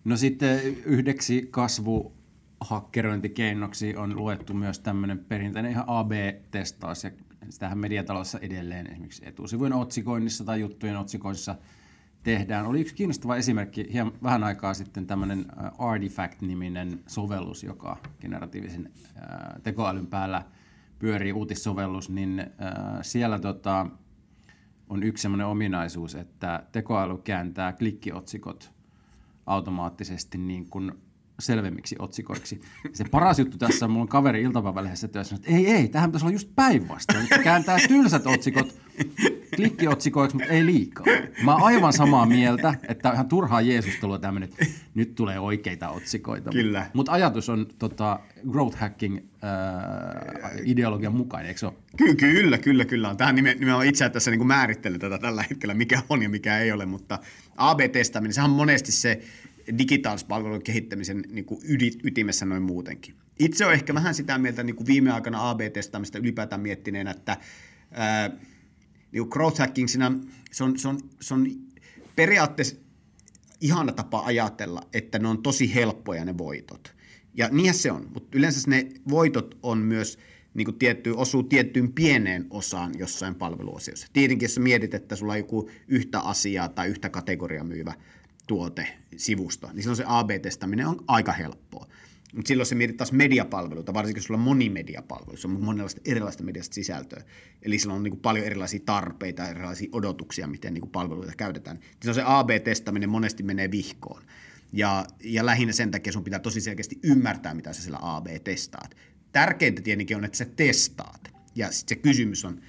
No 0.05 0.17
sitten 0.17 0.61
yhdeksi 0.85 1.49
kasvuhakkerointikeinoksi 1.51 3.97
on 3.97 4.17
luettu 4.17 4.55
myös 4.55 4.79
tämmöinen 4.79 5.19
perinteinen 5.19 5.73
ihan 5.73 5.85
AB-testaus, 5.87 7.05
ja 7.05 7.11
sitähän 7.51 7.79
mediatalossa 7.79 8.39
edelleen 8.39 8.91
esimerkiksi 8.91 9.29
etusivujen 9.29 9.73
otsikoinnissa 9.73 10.45
tai 10.45 10.61
juttujen 10.61 10.97
otsikoissa 10.97 11.57
tehdään. 12.23 12.67
Oli 12.67 12.81
yksi 12.81 12.95
kiinnostava 12.95 13.37
esimerkki 13.37 13.87
hieman 13.93 14.13
vähän 14.23 14.45
aikaa 14.45 14.75
sitten 14.75 15.07
tämmöinen 15.07 15.47
Artifact-niminen 15.79 17.01
sovellus, 17.07 17.63
joka 17.63 17.97
generatiivisen 18.21 18.91
tekoälyn 19.63 20.07
päällä 20.07 20.43
pyörii 20.99 21.33
uutissovellus, 21.33 22.11
niin 22.11 22.47
siellä 23.03 23.39
tota, 23.39 23.87
on 24.89 25.03
yksi 25.03 25.23
semmoinen 25.23 25.47
ominaisuus, 25.47 26.15
että 26.15 26.67
tekoäly 26.73 27.19
kääntää 27.19 27.73
klikkiotsikot 27.73 28.74
automaattisesti 29.47 30.39
niin 30.39 30.71
kuin 30.71 30.93
selvemmiksi 31.41 31.97
otsikoiksi. 31.99 32.61
Se 32.93 33.05
paras 33.11 33.39
juttu 33.39 33.59
tässä 33.59 33.85
on, 33.85 33.91
mulla 33.91 34.03
on 34.03 34.09
kaveri 34.09 34.43
iltapäivälehdessä 34.43 35.09
työssä, 35.09 35.37
että 35.37 35.51
ei, 35.51 35.67
ei, 35.67 35.89
tähän 35.89 36.11
pitäisi 36.11 36.27
olla 36.27 36.33
just 36.33 36.49
päinvastoin. 36.57 37.27
Se 37.29 37.39
kääntää 37.39 37.79
tylsät 37.89 38.27
otsikot 38.27 38.75
klikkiotsikoiksi, 39.57 40.37
mutta 40.37 40.53
ei 40.53 40.67
liikaa. 40.67 41.07
Mä 41.43 41.55
oon 41.55 41.63
aivan 41.63 41.93
samaa 41.93 42.27
mieltä, 42.27 42.75
että 42.89 43.13
ihan 43.13 43.29
turhaa 43.29 43.61
jeesustelua 43.61 44.19
tämmöinen, 44.19 44.49
että 44.49 44.67
nyt 44.95 45.15
tulee 45.15 45.39
oikeita 45.39 45.89
otsikoita. 45.89 46.51
Kyllä. 46.51 46.91
Mutta 46.93 47.13
ajatus 47.13 47.49
on 47.49 47.67
tota, 47.79 48.21
growth 48.51 48.79
hacking 48.79 49.19
äh, 49.19 50.61
ideologian 50.65 51.15
mukainen, 51.15 51.49
eikö 51.49 51.61
se 51.61 51.67
ole? 51.67 51.75
Ky- 51.97 52.15
kyllä, 52.15 52.59
kyllä, 52.59 52.85
kyllä. 52.85 53.09
On. 53.09 53.17
Tähän 53.17 53.35
nimenomaan 53.35 53.87
itse 53.87 54.09
tässä 54.09 54.31
niin 54.31 54.47
määrittelen 54.47 55.01
tätä 55.01 55.19
tällä 55.19 55.45
hetkellä, 55.51 55.75
mikä 55.75 56.03
on 56.09 56.23
ja 56.23 56.29
mikä 56.29 56.59
ei 56.59 56.73
ole, 56.73 56.87
mutta 56.87 57.19
AB-testaaminen, 57.57 58.35
sehän 58.35 58.51
on 58.51 58.57
monesti 58.57 58.93
se 58.93 59.21
digitaalispalvelun 59.79 60.63
kehittämisen 60.63 61.25
niin 61.31 61.45
kuin 61.45 61.61
ytimessä 62.05 62.47
noin 62.47 62.63
muutenkin. 62.63 63.15
Itse 63.39 63.65
olen 63.65 63.75
ehkä 63.75 63.95
vähän 63.95 64.15
sitä 64.15 64.39
mieltä 64.39 64.63
niin 64.63 64.77
kuin 64.77 64.87
viime 64.87 65.13
aikana 65.13 65.51
AB-testaamista 65.51 66.19
ylipäätään 66.19 66.61
miettineen, 66.61 67.07
että 67.07 67.37
ää, 67.91 68.31
niin 69.13 69.27
growth 69.31 69.59
hacking, 69.59 69.89
siinä, 69.89 70.13
se, 70.53 70.65
on, 70.65 70.79
se, 70.79 70.89
on, 70.89 71.01
se 71.21 71.35
on 71.35 71.47
periaatteessa 72.17 72.77
ihana 73.61 73.93
tapa 73.93 74.21
ajatella, 74.25 74.83
että 74.93 75.19
ne 75.19 75.29
on 75.29 75.43
tosi 75.43 75.75
helppoja 75.75 76.25
ne 76.25 76.39
voitot. 76.39 76.95
Ja 77.35 77.49
niinhän 77.53 77.75
se 77.75 77.93
on, 77.93 78.11
mutta 78.15 78.39
yleensä 78.39 78.71
ne 78.71 78.89
voitot 79.09 79.59
on 79.63 79.79
myös 79.79 80.19
niin 80.55 80.65
kuin 80.65 80.79
tietty, 80.79 81.11
osuu 81.11 81.43
tiettyyn 81.43 81.93
pieneen 81.93 82.47
osaan 82.51 82.93
jossain 82.99 83.35
palveluosiossa. 83.35 84.07
Tietenkin 84.13 84.47
jos 84.47 84.59
mietit, 84.59 84.95
että 84.95 85.17
sulla 85.17 85.33
on 85.33 85.39
joku 85.39 85.71
yhtä 85.89 86.21
asiaa 86.21 86.69
tai 86.69 86.89
yhtä 86.89 87.09
kategoriaa 87.09 87.65
myyvä 87.65 87.95
tuote 88.47 88.89
sivusto, 89.17 89.71
niin 89.73 89.83
silloin 89.83 89.97
se 89.97 90.05
AB-testaminen 90.07 90.87
on 90.87 91.05
aika 91.09 91.33
helppoa. 91.33 91.87
Mutta 92.35 92.49
silloin 92.49 92.67
se 92.67 92.75
mietit 92.75 92.97
taas 92.97 93.13
mediapalveluita, 93.13 93.95
varsinkin 93.95 94.19
jos 94.19 94.25
sulla 94.27 94.39
on 94.39 94.45
monimediapalvelu, 94.45 95.37
se 95.37 95.49
on 95.49 95.63
monenlaista 95.63 96.01
erilaista 96.05 96.43
mediasta 96.43 96.75
sisältöä. 96.75 97.23
Eli 97.63 97.79
sillä 97.79 97.95
on 97.95 98.03
niin 98.03 98.13
kuin 98.13 98.21
paljon 98.21 98.47
erilaisia 98.47 98.81
tarpeita, 98.87 99.49
erilaisia 99.49 99.89
odotuksia, 99.93 100.47
miten 100.47 100.75
niin 100.75 100.81
kuin 100.81 100.91
palveluita 100.91 101.33
käytetään. 101.37 101.81
Silloin 102.01 102.15
se 102.15 102.23
AB-testaminen 102.25 103.09
monesti 103.09 103.43
menee 103.43 103.71
vihkoon. 103.71 104.23
Ja, 104.73 105.07
ja 105.25 105.47
lähinnä 105.47 105.73
sen 105.73 105.91
takia 105.91 106.13
sun 106.13 106.25
pitää 106.25 106.39
tosi 106.39 106.61
selkeästi 106.61 106.99
ymmärtää, 107.03 107.55
mitä 107.55 107.73
sä 107.73 107.83
sillä 107.83 107.99
AB-testaat. 108.03 108.97
Tärkeintä 109.33 109.83
tietenkin 109.83 110.17
on, 110.17 110.25
että 110.25 110.39
sä 110.39 110.45
testaat. 110.45 111.35
Ja 111.55 111.73
sitten 111.73 111.97
se 111.97 112.03
kysymys 112.03 112.45
on 112.45 112.61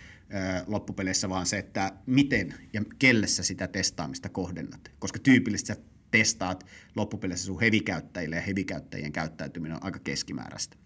loppupeleissä 0.68 1.30
vaan 1.30 1.46
se, 1.46 1.58
että 1.58 1.92
miten 2.06 2.54
ja 2.74 2.82
kelle 3.00 3.28
sä 3.28 3.44
sitä 3.44 3.68
testaamista 3.68 4.30
kohdennat. 4.30 4.92
Koska 5.00 5.20
tyypillisesti 5.20 5.74
sä 5.74 5.80
testaat 6.12 6.66
loppupeleissä 6.96 7.46
sun 7.46 7.60
hevikäyttäjille 7.60 8.36
ja 8.36 8.42
hevikäyttäjien 8.42 9.12
käyttäytyminen 9.12 9.76
on 9.76 9.84
aika 9.84 10.00
keskimääräistä. 10.00 10.78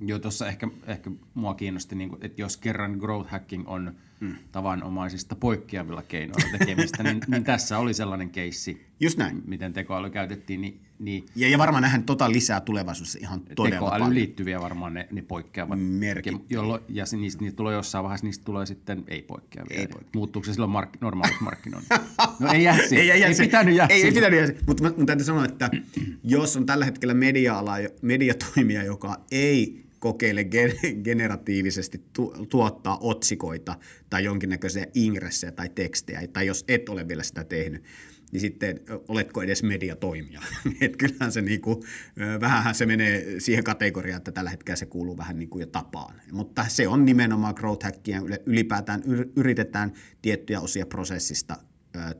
Joo, 0.00 0.18
tuossa 0.18 0.48
ehkä, 0.48 0.68
ehkä 0.86 1.10
mua 1.34 1.54
kiinnosti, 1.54 1.94
niin 1.94 2.08
kuin, 2.08 2.24
että 2.24 2.42
jos 2.42 2.56
kerran 2.56 2.92
growth 2.92 3.30
hacking 3.30 3.68
on 3.68 3.94
mm. 4.20 4.34
tavanomaisista 4.52 5.36
poikkeavilla 5.36 6.02
keinoilla 6.02 6.58
tekemistä, 6.58 7.02
niin, 7.02 7.20
niin 7.28 7.44
tässä 7.44 7.78
oli 7.78 7.94
sellainen 7.94 8.30
keissi, 8.30 8.86
Just 9.00 9.18
näin. 9.18 9.42
miten 9.46 9.72
tekoäly 9.72 10.10
käytettiin. 10.10 10.60
Niin, 10.60 10.80
niin 10.98 11.26
ja, 11.36 11.48
ja 11.48 11.58
varmaan 11.58 11.82
nähdään 11.82 12.04
tota 12.04 12.32
lisää 12.32 12.60
tulevaisuudessa 12.60 13.18
ihan 13.22 13.40
todella 13.40 13.76
tekoäly 13.76 13.90
paljon. 13.90 14.14
liittyviä 14.14 14.60
varmaan 14.60 14.94
ne, 14.94 15.08
ne 15.12 15.22
poikkeavat. 15.22 15.78
Merkittäviä. 15.80 16.46
Jollo, 16.50 16.80
ja 16.88 17.06
se, 17.06 17.16
niistä, 17.16 17.42
niistä 17.42 17.56
tulee 17.56 17.74
jossain 17.74 18.02
vaiheessa, 18.02 18.26
niistä 18.26 18.44
tulee 18.44 18.66
sitten 18.66 19.04
ei 19.08 19.22
poikkeavia. 19.22 19.78
Ei 19.78 19.86
poikkeavia. 19.86 20.10
Muuttuuko 20.14 20.46
se 20.46 20.52
silloin 20.52 20.70
mark, 20.70 20.90
normaaliksi 21.00 21.42
markkinoinniksi? 21.42 21.94
No 22.40 22.52
ei 22.52 22.62
jää 22.62 22.78
siihen. 22.88 22.98
Ei, 23.08 23.10
ei, 23.10 23.24
ei, 23.24 23.34
pitänyt 23.38 23.74
jää 23.76 23.86
ei, 23.90 24.04
ei 24.04 24.12
pitänyt 24.12 24.38
jää 24.38 24.48
Mutta 24.66 24.92
mun 24.96 25.06
täytyy 25.06 25.26
sanoa, 25.26 25.44
että 25.44 25.70
jos 26.24 26.56
on 26.56 26.66
tällä 26.66 26.84
hetkellä 26.84 27.14
media-ala, 27.14 27.74
mediatoimija, 28.02 28.82
joka 28.84 29.20
ei 29.30 29.84
kokeile 29.98 30.42
ge- 30.42 30.94
generatiivisesti 31.04 32.02
tu- 32.12 32.46
tuottaa 32.48 32.98
otsikoita 33.00 33.74
tai 34.10 34.24
jonkinnäköisiä 34.24 34.86
ingressejä 34.94 35.52
tai 35.52 35.68
tekstejä, 35.68 36.26
tai 36.26 36.46
jos 36.46 36.64
et 36.68 36.88
ole 36.88 37.08
vielä 37.08 37.22
sitä 37.22 37.44
tehnyt, 37.44 37.84
niin 38.32 38.40
sitten 38.40 38.80
oletko 39.08 39.42
edes 39.42 39.62
mediatoimija. 39.62 40.40
Et 40.80 40.96
kyllähän 40.96 41.32
se 41.32 41.42
niinku, 41.42 41.84
ö, 42.20 42.40
vähänhän 42.40 42.74
se 42.74 42.86
menee 42.86 43.40
siihen 43.40 43.64
kategoriaan, 43.64 44.18
että 44.18 44.32
tällä 44.32 44.50
hetkellä 44.50 44.76
se 44.76 44.86
kuuluu 44.86 45.16
vähän 45.16 45.38
niin 45.38 45.48
kuin 45.48 45.60
jo 45.60 45.66
tapaan. 45.66 46.14
Mutta 46.32 46.64
se 46.68 46.88
on 46.88 47.04
nimenomaan 47.04 47.54
growth 47.54 47.84
hackia, 47.84 48.22
ylipäätään 48.46 49.02
yr- 49.02 49.32
yritetään 49.36 49.92
tiettyjä 50.22 50.60
osia 50.60 50.86
prosessista 50.86 51.56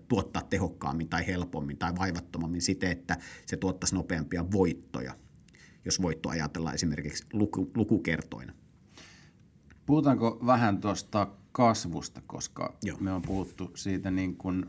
tuottaa 0.09 0.43
tehokkaammin 0.43 1.09
tai 1.09 1.27
helpommin 1.27 1.79
tai 1.79 1.93
vaivattomammin 1.99 2.63
siten, 2.63 2.91
että 2.91 3.17
se 3.47 3.57
tuottaisi 3.57 3.95
nopeampia 3.95 4.53
voittoja, 4.53 5.15
jos 5.85 6.03
voitto 6.03 6.29
ajatellaan 6.29 6.75
esimerkiksi 6.75 7.27
luku, 7.33 7.71
lukukertoina. 7.75 8.53
Puhutaanko 9.87 10.39
vähän 10.47 10.81
tuosta 10.81 11.29
kasvusta, 11.53 12.23
koska 12.27 12.77
Joo. 12.83 12.99
me 13.01 13.13
on 13.13 13.23
puhuttu 13.23 13.71
siitä 13.75 14.11
niin 14.11 14.37
kuin 14.37 14.67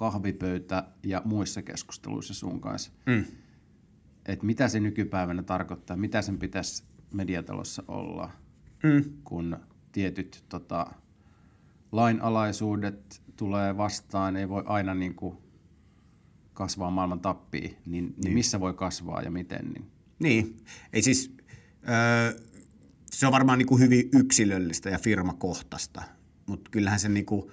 kahvipöytä 0.00 0.84
ja 1.02 1.22
muissa 1.24 1.62
keskusteluissa 1.62 2.34
sun 2.34 2.60
kanssa, 2.60 2.92
mm. 3.06 3.24
että 4.26 4.46
mitä 4.46 4.68
se 4.68 4.80
nykypäivänä 4.80 5.42
tarkoittaa, 5.42 5.96
mitä 5.96 6.22
sen 6.22 6.38
pitäisi 6.38 6.84
mediatalossa 7.12 7.82
olla, 7.88 8.30
mm. 8.82 9.04
kun 9.24 9.56
tietyt 9.92 10.44
tota, 10.48 10.86
lainalaisuudet 11.92 13.22
tulee 13.36 13.76
vastaan, 13.76 14.36
ei 14.36 14.48
voi 14.48 14.62
aina 14.66 14.94
niin 14.94 15.14
kuin 15.14 15.36
kasvaa 16.54 16.90
maailman 16.90 17.20
tappiin, 17.20 17.76
niin, 17.86 18.14
niin 18.24 18.34
missä 18.34 18.60
voi 18.60 18.74
kasvaa 18.74 19.22
ja 19.22 19.30
miten? 19.30 19.72
Niin. 19.72 19.90
Niin, 20.18 20.56
ei 20.92 21.02
siis, 21.02 21.36
öö, 21.88 22.40
se 23.10 23.26
on 23.26 23.32
varmaan 23.32 23.58
niin 23.58 23.68
kuin 23.68 23.80
hyvin 23.80 24.08
yksilöllistä 24.12 24.90
ja 24.90 24.98
firmakohtaista, 24.98 26.02
mutta 26.46 26.70
kyllähän 26.70 27.00
se 27.00 27.08
niin 27.08 27.26
kuin 27.26 27.50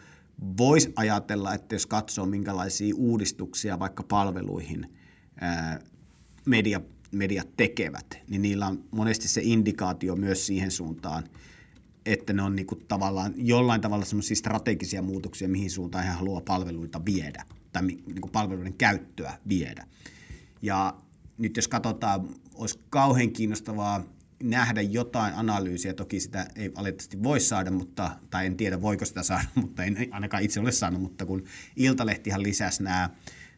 voisi 0.58 0.94
ajatella, 0.96 1.53
että 1.53 1.75
jos 1.75 1.86
katsoo 1.86 2.25
minkälaisia 2.25 2.96
uudistuksia 2.98 3.79
vaikka 3.79 4.03
palveluihin 4.03 4.94
media, 6.46 6.82
mediat 7.12 7.48
tekevät, 7.58 8.20
niin 8.27 8.41
niillä 8.41 8.67
on 8.67 8.84
monesti 8.91 9.27
se 9.27 9.41
indikaatio 9.44 10.15
myös 10.15 10.48
siihen 10.48 10.72
suuntaan, 10.72 11.24
että 12.06 12.34
ne 12.34 12.41
on 12.41 12.56
niin 12.56 12.65
kuin 12.65 12.86
tavallaan 12.88 13.34
jollain 13.38 13.82
tavalla 13.82 14.06
semmoisia 14.06 14.36
strategisia 14.36 15.01
muutoksia, 15.01 15.50
mihin 15.50 15.72
suuntaan 15.72 16.03
he 16.03 16.10
haluaa 16.10 16.41
palveluita 16.41 17.06
viedä 17.06 17.46
tai 17.72 17.82
niin 17.82 18.22
kuin 18.22 18.32
palveluiden 18.32 18.74
käyttöä 18.74 19.38
viedä. 19.50 19.88
Ja 20.62 20.94
nyt 21.38 21.56
jos 21.56 21.67
katsotaan, 21.67 22.29
olisi 22.56 22.79
kauhean 22.89 23.32
kiinnostavaa 23.32 24.03
nähdä 24.44 24.82
jotain 24.82 25.34
analyysiä, 25.34 25.94
toki 25.94 26.20
sitä 26.20 26.48
ei 26.56 26.74
valitettavasti 26.75 27.24
voi 27.24 27.39
saada, 27.39 27.72
mutta, 27.72 28.12
tai 28.29 28.46
en 28.46 28.58
tiedä 28.58 28.82
voiko 28.82 29.06
sitä 29.06 29.24
saada, 29.24 29.46
mutta 29.62 29.84
en 29.84 30.08
ainakaan 30.12 30.44
itse 30.44 30.60
ole 30.60 30.72
saanut, 30.72 31.01
mutta 31.01 31.25
kun 31.25 31.44
Iltalehtihan 31.75 32.44
lisäsi 32.44 32.84
nämä 32.84 33.10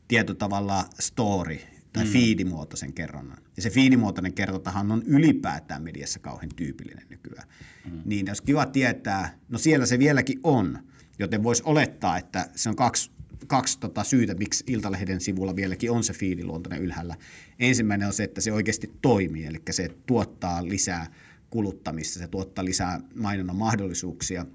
tietotavalla 0.07 0.85
story 0.99 1.59
tai 1.93 2.03
mm. 2.03 2.11
feedimuotoisen 2.11 2.93
kerronnan. 2.93 3.37
Ja 3.55 3.61
se 3.61 3.69
feedimuotoinen 3.69 4.33
kerrontahan 4.33 4.91
on 4.91 5.03
ylipäätään 5.05 5.83
mediassa 5.83 6.19
kauhean 6.19 6.51
tyypillinen 6.55 7.07
nykyään. 7.09 7.47
Mm. 7.85 8.01
Niin 8.05 8.29
olisi 8.29 8.43
kiva 8.43 8.65
tietää, 8.65 9.37
no 9.49 9.57
siellä 9.57 9.85
se 9.85 9.99
vieläkin 9.99 10.39
on, 10.43 10.79
joten 11.19 11.43
voisi 11.43 11.63
olettaa, 11.65 12.17
että 12.17 12.49
se 12.55 12.69
on 12.69 12.75
kaksi 12.75 13.11
kaksi 13.47 13.79
tota 13.79 14.03
syytä, 14.03 14.33
miksi 14.33 14.63
Iltalehden 14.67 15.21
sivulla 15.21 15.55
vieläkin 15.55 15.91
on 15.91 16.03
se 16.03 16.13
fiililuontoinen 16.13 16.81
ylhäällä. 16.81 17.15
Ensimmäinen 17.59 18.07
on 18.07 18.13
se, 18.13 18.23
että 18.23 18.41
se 18.41 18.51
oikeasti 18.51 18.91
toimii, 19.01 19.45
eli 19.45 19.57
se 19.69 19.89
tuottaa 20.05 20.67
lisää 20.67 21.11
kuluttamista, 21.49 22.19
se 22.19 22.27
tuottaa 22.27 22.65
lisää 22.65 22.99
mainonnan 23.15 23.55
mahdollisuuksia. 23.55 24.45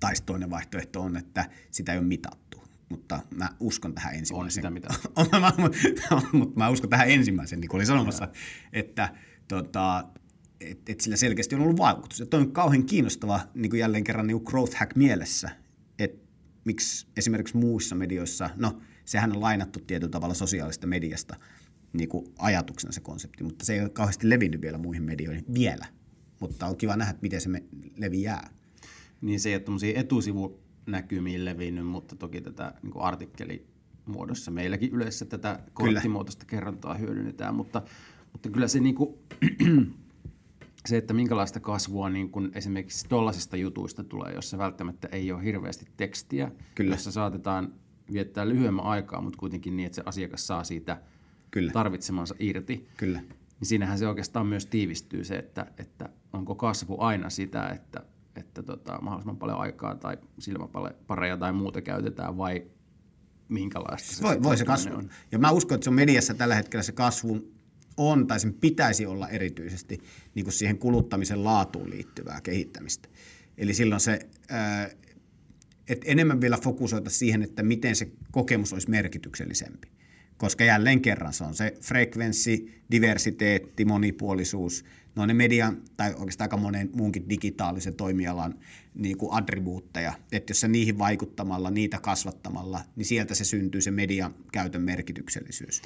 Tai 0.00 0.12
toinen 0.26 0.50
vaihtoehto 0.50 1.00
on, 1.00 1.16
että 1.16 1.50
sitä 1.70 1.92
ei 1.92 1.98
ole 1.98 2.06
mitattu. 2.06 2.62
Mutta 2.88 3.20
mä 3.34 3.48
uskon 3.60 3.94
tähän 3.94 4.14
ensimmäiseen. 4.14 4.50
sitä 4.50 4.70
mitattu. 4.70 5.08
Mutta 6.38 6.58
mä 6.58 6.68
uskon 6.68 6.90
tähän 6.90 7.10
ensimmäiseen, 7.10 7.60
niin 7.60 7.68
kuin 7.68 7.78
olin 7.78 7.86
sanomassa, 7.86 8.28
että 8.72 9.14
tota, 9.48 10.04
et, 10.60 10.88
et 10.88 11.00
sillä 11.00 11.16
selkeästi 11.16 11.54
on 11.54 11.60
ollut 11.60 11.78
vaikutus. 11.78 12.20
Että 12.20 12.36
on 12.36 12.52
kauhean 12.52 12.86
kiinnostava 12.86 13.40
niin 13.54 13.70
kuin 13.70 13.80
jälleen 13.80 14.04
kerran 14.04 14.26
niin 14.26 14.40
growth 14.44 14.76
hack 14.76 14.96
mielessä, 14.96 15.50
että 15.98 16.26
miksi 16.64 17.06
esimerkiksi 17.16 17.56
muissa 17.56 17.94
medioissa, 17.94 18.50
no 18.56 18.80
sehän 19.04 19.32
on 19.32 19.40
lainattu 19.40 19.80
tietyllä 19.80 20.10
tavalla 20.10 20.34
sosiaalista 20.34 20.86
mediasta 20.86 21.36
niin 21.92 22.08
kuin 22.08 22.26
ajatuksena 22.38 22.92
se 22.92 23.00
konsepti, 23.00 23.44
mutta 23.44 23.64
se 23.64 23.74
ei 23.74 23.80
ole 23.80 23.88
kauheasti 23.88 24.28
levinnyt 24.28 24.62
vielä 24.62 24.78
muihin 24.78 25.02
medioihin 25.02 25.44
vielä. 25.54 25.86
Mutta 26.40 26.66
on 26.66 26.76
kiva 26.76 26.96
nähdä, 26.96 27.10
että 27.10 27.22
miten 27.22 27.40
se 27.40 27.48
me 27.48 27.62
leviää. 27.96 28.50
Niin 29.20 29.40
se 29.40 29.48
ei 29.48 29.54
ole 29.54 29.62
tämmöisiä 29.62 30.00
etusivunäkymiin 30.00 31.44
levinnyt, 31.44 31.86
mutta 31.86 32.16
toki 32.16 32.40
tätä 32.40 32.74
niin 32.82 32.90
kuin 32.90 33.02
artikkelimuodossa 33.02 34.50
meilläkin 34.50 34.92
yleensä 34.92 35.24
tätä 35.24 35.60
korttimuotoista 35.72 36.44
kerrontaa 36.46 36.94
hyödynnetään, 36.94 37.54
mutta, 37.54 37.82
mutta 38.32 38.50
kyllä 38.50 38.68
se, 38.68 38.80
niin 38.80 38.94
kuin, 38.94 39.14
se, 40.88 40.96
että 40.96 41.14
minkälaista 41.14 41.60
kasvua 41.60 42.10
niin 42.10 42.30
kuin 42.30 42.50
esimerkiksi 42.54 43.08
tuollaisista 43.08 43.56
jutuista 43.56 44.04
tulee, 44.04 44.34
jossa 44.34 44.58
välttämättä 44.58 45.08
ei 45.12 45.32
ole 45.32 45.44
hirveästi 45.44 45.86
tekstiä, 45.96 46.52
Kyllä. 46.74 46.94
jossa 46.94 47.12
saatetaan 47.12 47.74
viettää 48.12 48.48
lyhyemmän 48.48 48.84
aikaa, 48.84 49.20
mutta 49.20 49.38
kuitenkin 49.38 49.76
niin, 49.76 49.86
että 49.86 49.96
se 49.96 50.02
asiakas 50.06 50.46
saa 50.46 50.64
siitä 50.64 51.02
Kyllä. 51.50 51.72
tarvitsemansa 51.72 52.34
irti. 52.38 52.88
Kyllä. 52.96 53.20
Niin 53.20 53.68
siinähän 53.68 53.98
se 53.98 54.08
oikeastaan 54.08 54.46
myös 54.46 54.66
tiivistyy 54.66 55.24
se, 55.24 55.34
että, 55.34 55.66
että 55.78 56.08
onko 56.32 56.54
kasvu 56.54 56.96
aina 57.00 57.30
sitä, 57.30 57.68
että, 57.68 58.00
että 58.36 58.62
tota, 58.62 58.98
mahdollisimman 59.00 59.36
paljon 59.36 59.58
aikaa 59.58 59.94
tai 59.94 60.18
silmäpareja 60.38 61.36
tai 61.36 61.52
muuta 61.52 61.82
käytetään 61.82 62.36
vai 62.36 62.66
minkälaista 63.48 64.16
se, 64.16 64.22
Voi, 64.22 64.42
voi 64.42 64.56
se 64.56 64.64
kasvu 64.64 64.94
on. 64.94 65.10
Ja 65.32 65.38
mä 65.38 65.50
uskon, 65.50 65.74
että 65.74 65.84
se 65.84 65.90
on 65.90 65.94
mediassa 65.94 66.34
tällä 66.34 66.54
hetkellä 66.54 66.82
se 66.82 66.92
kasvu 66.92 67.52
on, 67.96 68.26
tai 68.26 68.40
sen 68.40 68.54
pitäisi 68.54 69.06
olla 69.06 69.28
erityisesti 69.28 70.00
niin 70.34 70.44
kuin 70.44 70.52
siihen 70.52 70.78
kuluttamisen 70.78 71.44
laatuun 71.44 71.90
liittyvää 71.90 72.40
kehittämistä. 72.40 73.08
Eli 73.58 73.74
silloin 73.74 74.00
se, 74.00 74.28
että 75.88 76.06
enemmän 76.06 76.40
vielä 76.40 76.58
fokusoita 76.62 77.10
siihen, 77.10 77.42
että 77.42 77.62
miten 77.62 77.96
se 77.96 78.10
kokemus 78.30 78.72
olisi 78.72 78.90
merkityksellisempi. 78.90 79.88
Koska 80.40 80.64
jälleen 80.64 81.00
kerran 81.00 81.32
se 81.32 81.44
on 81.44 81.54
se 81.54 81.74
frekvenssi, 81.80 82.82
diversiteetti, 82.90 83.84
monipuolisuus, 83.84 84.84
ne 85.16 85.22
on 85.22 85.28
ne 85.28 85.34
median 85.34 85.82
tai 85.96 86.14
oikeastaan 86.14 86.44
aika 86.44 86.56
monen 86.56 86.90
muunkin 86.92 87.28
digitaalisen 87.28 87.94
toimialan 87.94 88.54
niin 88.94 89.18
kuin 89.18 89.34
attribuutteja. 89.34 90.12
Että 90.32 90.50
jos 90.50 90.60
sä 90.60 90.68
niihin 90.68 90.98
vaikuttamalla, 90.98 91.70
niitä 91.70 91.98
kasvattamalla, 91.98 92.80
niin 92.96 93.06
sieltä 93.06 93.34
se 93.34 93.44
syntyy 93.44 93.80
se 93.80 93.90
median 93.90 94.34
käytön 94.52 94.82
merkityksellisyys. 94.82 95.82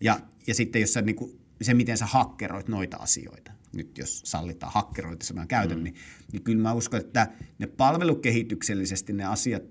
Ja, 0.00 0.20
ja 0.46 0.54
sitten 0.54 0.80
jos 0.80 0.92
sä 0.92 1.02
niin 1.02 1.16
kuin, 1.16 1.38
se, 1.62 1.74
miten 1.74 1.98
sä 1.98 2.06
hakkeroit 2.06 2.68
noita 2.68 2.96
asioita, 2.96 3.52
nyt 3.72 3.98
jos 3.98 4.22
sallitaan 4.24 4.72
hakkeroita 4.72 5.26
sanan 5.26 5.48
käytön, 5.48 5.78
mm. 5.78 5.84
niin, 5.84 5.94
niin 6.32 6.42
kyllä 6.42 6.62
mä 6.62 6.72
uskon, 6.72 7.00
että 7.00 7.28
ne 7.58 7.66
palvelukehityksellisesti 7.66 9.12
ne 9.12 9.24
asiat 9.24 9.62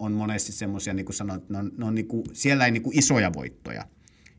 on 0.00 0.12
monesti 0.12 0.52
semmoisia, 0.52 0.94
niin 0.94 1.06
kuin 1.06 1.16
sanoit, 1.16 1.42
että 1.42 1.52
ne 1.52 1.58
on, 1.58 1.72
ne 1.76 1.84
on 1.84 1.94
niin 1.94 2.08
kuin, 2.08 2.24
siellä 2.32 2.64
ei 2.64 2.70
niin 2.70 2.82
kuin 2.82 2.98
isoja 2.98 3.32
voittoja. 3.32 3.84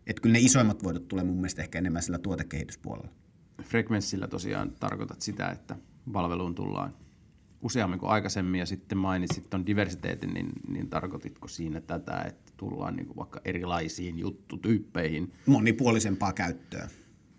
Että 0.07 0.21
kyllä 0.21 0.33
ne 0.33 0.39
isoimmat 0.39 0.83
voitot 0.83 1.07
tulee 1.07 1.23
mun 1.23 1.35
mielestä 1.35 1.61
ehkä 1.61 1.77
enemmän 1.77 2.03
sillä 2.03 2.19
tuotekehityspuolella. 2.19 3.11
Frekvenssillä 3.63 4.27
tosiaan 4.27 4.71
tarkoitat 4.79 5.21
sitä, 5.21 5.49
että 5.49 5.75
palveluun 6.11 6.55
tullaan 6.55 6.95
useammin 7.61 7.99
kuin 7.99 8.09
aikaisemmin 8.09 8.59
ja 8.59 8.65
sitten 8.65 8.97
mainitsit 8.97 9.49
tuon 9.49 9.65
diversiteetin, 9.65 10.33
niin, 10.33 10.49
niin 10.67 10.89
tarkoititko 10.89 11.47
siinä 11.47 11.81
tätä, 11.81 12.21
että 12.21 12.51
tullaan 12.57 12.95
niin 12.95 13.07
kuin 13.07 13.17
vaikka 13.17 13.41
erilaisiin 13.45 14.19
juttutyyppeihin 14.19 15.33
Monipuolisempaa 15.45 16.33
käyttöä. 16.33 16.89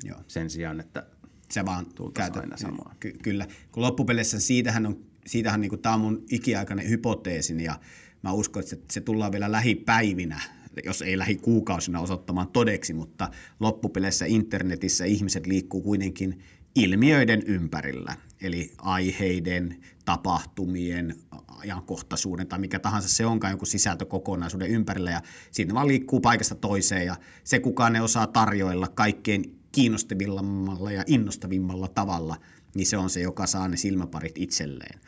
Joo. 0.05 0.19
sen 0.29 0.51
sijaan, 0.51 0.81
että 0.81 1.07
se 1.51 1.65
vaan 1.65 1.87
Tultaisiin 1.95 2.41
aina 2.41 2.57
samaa. 2.57 2.95
Ky- 3.01 3.19
kyllä, 3.23 3.47
kun 3.73 3.83
loppupeleissä 3.83 4.41
siitähän 4.41 4.87
on, 4.87 5.05
siitähän 5.27 5.61
niin 5.61 5.69
kuin, 5.69 5.83
tämä 5.83 5.95
on 5.95 6.01
mun 6.01 6.25
ikiaikainen 6.31 6.89
hypoteesini 6.89 7.65
ja 7.65 7.81
mä 8.23 8.33
uskon, 8.33 8.63
että 8.73 8.95
se, 8.95 9.01
tullaan 9.01 9.33
vielä 9.33 9.53
lähipäivinä, 9.53 10.41
jos 10.85 11.03
ei 11.03 11.19
lähikuukausina 11.19 12.01
osoittamaan 12.01 12.49
todeksi, 12.49 12.93
mutta 12.93 13.29
loppupeleissä 13.61 14.25
internetissä 14.27 15.05
ihmiset 15.05 15.47
liikkuu 15.47 15.81
kuitenkin 15.81 16.43
ilmiöiden 16.75 17.43
ympärillä, 17.47 18.17
eli 18.41 18.73
aiheiden, 18.79 19.81
tapahtumien, 20.05 21.15
ajankohtaisuuden 21.49 22.47
tai 22.47 22.59
mikä 22.59 22.79
tahansa 22.79 23.09
se 23.09 23.27
onkaan 23.27 23.51
jonkun 23.51 23.67
sisältökokonaisuuden 23.67 24.71
ympärillä 24.71 25.11
ja 25.11 25.21
siinä 25.51 25.75
vaan 25.75 25.89
liikkuu 25.89 26.21
paikasta 26.21 26.55
toiseen 26.55 27.07
ja 27.07 27.17
se 27.45 27.59
kukaan 27.59 27.93
ne 27.93 28.01
osaa 28.01 28.27
tarjoilla 28.27 28.89
kaikkein 28.89 29.59
kiinnostavimmalla 29.73 30.93
ja 30.93 31.05
innostavimmalla 31.07 31.89
tavalla, 31.89 32.37
niin 32.75 32.87
se 32.87 32.97
on 32.97 33.11
se, 33.11 33.21
joka 33.21 33.47
saa 33.47 33.69
ne 33.69 33.77
silmäparit 33.77 34.39
itselleen. 34.39 35.01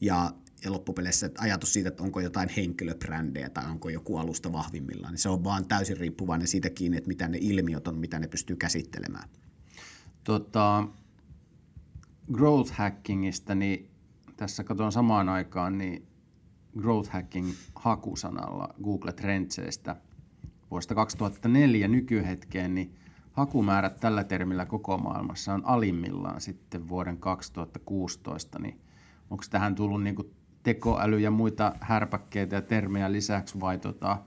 Ja, 0.00 0.30
ja 0.64 0.72
loppupeleissä 0.72 1.30
ajatus 1.38 1.72
siitä, 1.72 1.88
että 1.88 2.02
onko 2.02 2.20
jotain 2.20 2.48
henkilöbrändejä 2.48 3.50
tai 3.50 3.70
onko 3.70 3.88
joku 3.88 4.16
alusta 4.16 4.52
vahvimmillaan, 4.52 5.12
niin 5.12 5.18
se 5.18 5.28
on 5.28 5.44
vaan 5.44 5.66
täysin 5.66 5.96
riippuvainen 5.96 6.48
siitä 6.48 6.70
kiinni, 6.70 6.98
että 6.98 7.08
mitä 7.08 7.28
ne 7.28 7.38
ilmiöt 7.40 7.88
on, 7.88 7.96
mitä 7.96 8.18
ne 8.18 8.28
pystyy 8.28 8.56
käsittelemään. 8.56 9.28
Tota, 10.24 10.88
growth 12.32 12.72
hackingista, 12.72 13.54
niin 13.54 13.90
tässä 14.36 14.64
katson 14.64 14.92
samaan 14.92 15.28
aikaan, 15.28 15.78
niin 15.78 16.06
growth 16.78 17.10
hacking 17.10 17.52
hakusanalla 17.74 18.74
Google 18.82 19.12
Trendseistä 19.12 19.96
vuodesta 20.70 20.94
2004 20.94 21.88
nykyhetkeen, 21.88 22.74
niin 22.74 22.94
hakumäärät 23.32 24.00
tällä 24.00 24.24
termillä 24.24 24.66
koko 24.66 24.98
maailmassa 24.98 25.54
on 25.54 25.66
alimmillaan 25.66 26.40
sitten 26.40 26.88
vuoden 26.88 27.16
2016, 27.16 28.58
niin 28.58 28.80
onko 29.30 29.44
tähän 29.50 29.74
tullut 29.74 30.02
niin 30.02 30.16
tekoäly 30.62 31.20
ja 31.20 31.30
muita 31.30 31.72
härpäkkeitä 31.80 32.56
ja 32.56 32.62
termejä 32.62 33.12
lisäksi 33.12 33.60
vai 33.60 33.78
tota, 33.78 34.18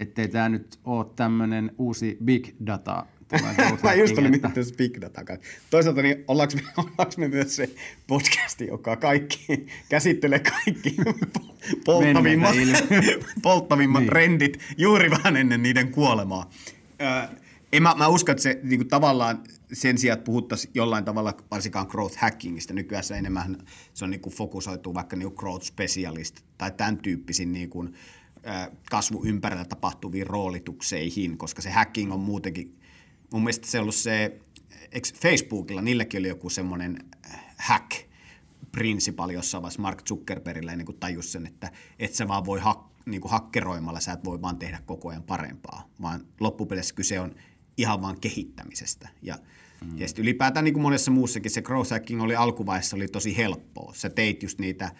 ettei 0.00 0.28
tämä 0.28 0.48
nyt 0.48 0.78
ole 0.84 1.06
tämmöinen 1.16 1.72
uusi 1.78 2.18
big 2.24 2.48
data 2.66 3.06
Mä 3.82 3.94
just 3.94 4.18
olin 4.18 4.34
että- 4.34 4.48
miettinyt 4.48 4.76
big 4.76 5.00
data. 5.00 5.20
Toisaalta 5.70 6.02
niin 6.02 6.24
ollaanko 6.28 6.54
me, 6.56 6.62
ollaanko 6.76 7.14
me 7.16 7.28
myös 7.28 7.56
se 7.56 7.70
podcasti, 8.06 8.66
joka 8.66 8.96
kaikki, 8.96 9.66
käsittelee 9.88 10.38
kaikki 10.38 10.96
polttavimmat, 11.84 12.54
polttavimmat 13.42 14.00
Niin. 14.02 14.10
trendit 14.10 14.58
juuri 14.78 15.10
vähän 15.10 15.36
ennen 15.36 15.62
niiden 15.62 15.90
kuolemaa. 15.90 16.50
En 17.72 17.82
mä, 17.82 17.94
mä 17.94 18.08
uskon, 18.08 18.32
että 18.32 18.42
se 18.42 18.60
niin 18.62 18.78
kuin 18.78 18.88
tavallaan 18.88 19.42
sen 19.72 19.98
sijaan, 19.98 20.18
että 20.18 20.24
puhuttaisiin 20.24 20.70
jollain 20.74 21.04
tavalla 21.04 21.34
varsinkaan 21.50 21.86
growth 21.90 22.18
hackingista, 22.18 22.74
nykyään 22.74 23.04
se 23.04 23.18
enemmän 23.18 23.58
se 23.94 24.04
on 24.04 24.10
niin 24.10 24.20
kuin 24.20 24.34
fokusoitu 24.34 24.94
vaikka 24.94 25.16
niin 25.16 25.28
kuin 25.28 25.38
growth 25.38 25.66
specialist 25.66 26.40
tai 26.58 26.70
tämän 26.70 26.98
tyyppisiin 26.98 27.52
niin 27.52 27.70
kuin, 27.70 27.94
kasvu 28.90 29.24
ympärillä 29.24 29.64
tapahtuviin 29.64 30.26
roolitukseihin, 30.26 31.38
koska 31.38 31.62
se 31.62 31.70
hacking 31.70 32.12
on 32.12 32.20
muutenkin, 32.20 32.78
mun 33.32 33.42
mielestä 33.42 33.66
se 33.66 33.78
on 33.78 33.82
ollut 33.82 33.94
se, 33.94 34.40
eikö 34.92 35.08
Facebookilla, 35.14 35.82
niilläkin 35.82 36.20
oli 36.20 36.28
joku 36.28 36.50
semmoinen 36.50 36.98
hack, 37.56 37.90
prinsipali 38.72 39.34
jossain 39.34 39.62
vaiheessa 39.62 39.82
Mark 39.82 40.02
Zuckerbergillä 40.08 40.76
niin 40.76 40.96
tajus 41.00 41.32
sen, 41.32 41.46
että 41.46 41.70
et 41.98 42.14
sä 42.14 42.28
vaan 42.28 42.44
voi 42.44 42.60
hak, 42.60 42.80
niin 43.06 43.22
hakkeroimalla, 43.24 44.00
sä 44.00 44.12
et 44.12 44.24
voi 44.24 44.42
vaan 44.42 44.58
tehdä 44.58 44.80
koko 44.86 45.08
ajan 45.08 45.22
parempaa, 45.22 45.88
vaan 46.02 46.26
loppupeleissä 46.40 46.94
kyse 46.94 47.20
on 47.20 47.34
ihan 47.76 48.02
vaan 48.02 48.20
kehittämisestä. 48.20 49.08
Ja, 49.22 49.38
mm. 49.84 49.98
ja 49.98 50.08
sitten 50.08 50.22
ylipäätään 50.22 50.64
niin 50.64 50.74
kuin 50.74 50.82
monessa 50.82 51.10
muussakin 51.10 51.50
se 51.50 51.62
growth 51.62 51.90
hacking 51.90 52.22
oli 52.22 52.36
alkuvaiheessa 52.36 52.96
oli 52.96 53.08
tosi 53.08 53.36
helppoa. 53.36 53.92
Sä 53.94 54.10
teit 54.10 54.42
just 54.42 54.58
niitä 54.58 54.90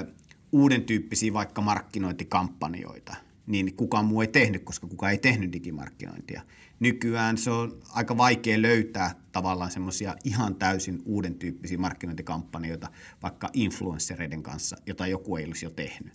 ö, 0.00 0.06
uuden 0.52 0.84
tyyppisiä 0.84 1.32
vaikka 1.32 1.60
markkinointikampanjoita, 1.60 3.16
niin 3.46 3.74
kukaan 3.76 4.04
muu 4.04 4.20
ei 4.20 4.28
tehnyt, 4.28 4.64
koska 4.64 4.86
kukaan 4.86 5.12
ei 5.12 5.18
tehnyt 5.18 5.52
digimarkkinointia. 5.52 6.42
Nykyään 6.80 7.38
se 7.38 7.50
on 7.50 7.80
aika 7.94 8.16
vaikea 8.16 8.62
löytää 8.62 9.14
tavallaan 9.32 9.70
semmoisia 9.70 10.14
ihan 10.24 10.54
täysin 10.54 11.02
uuden 11.04 11.34
tyyppisiä 11.34 11.78
markkinointikampanjoita 11.78 12.90
vaikka 13.22 13.50
influenssereiden 13.52 14.42
kanssa, 14.42 14.76
jota 14.86 15.06
joku 15.06 15.36
ei 15.36 15.44
olisi 15.44 15.66
jo 15.66 15.70
tehnyt. 15.70 16.12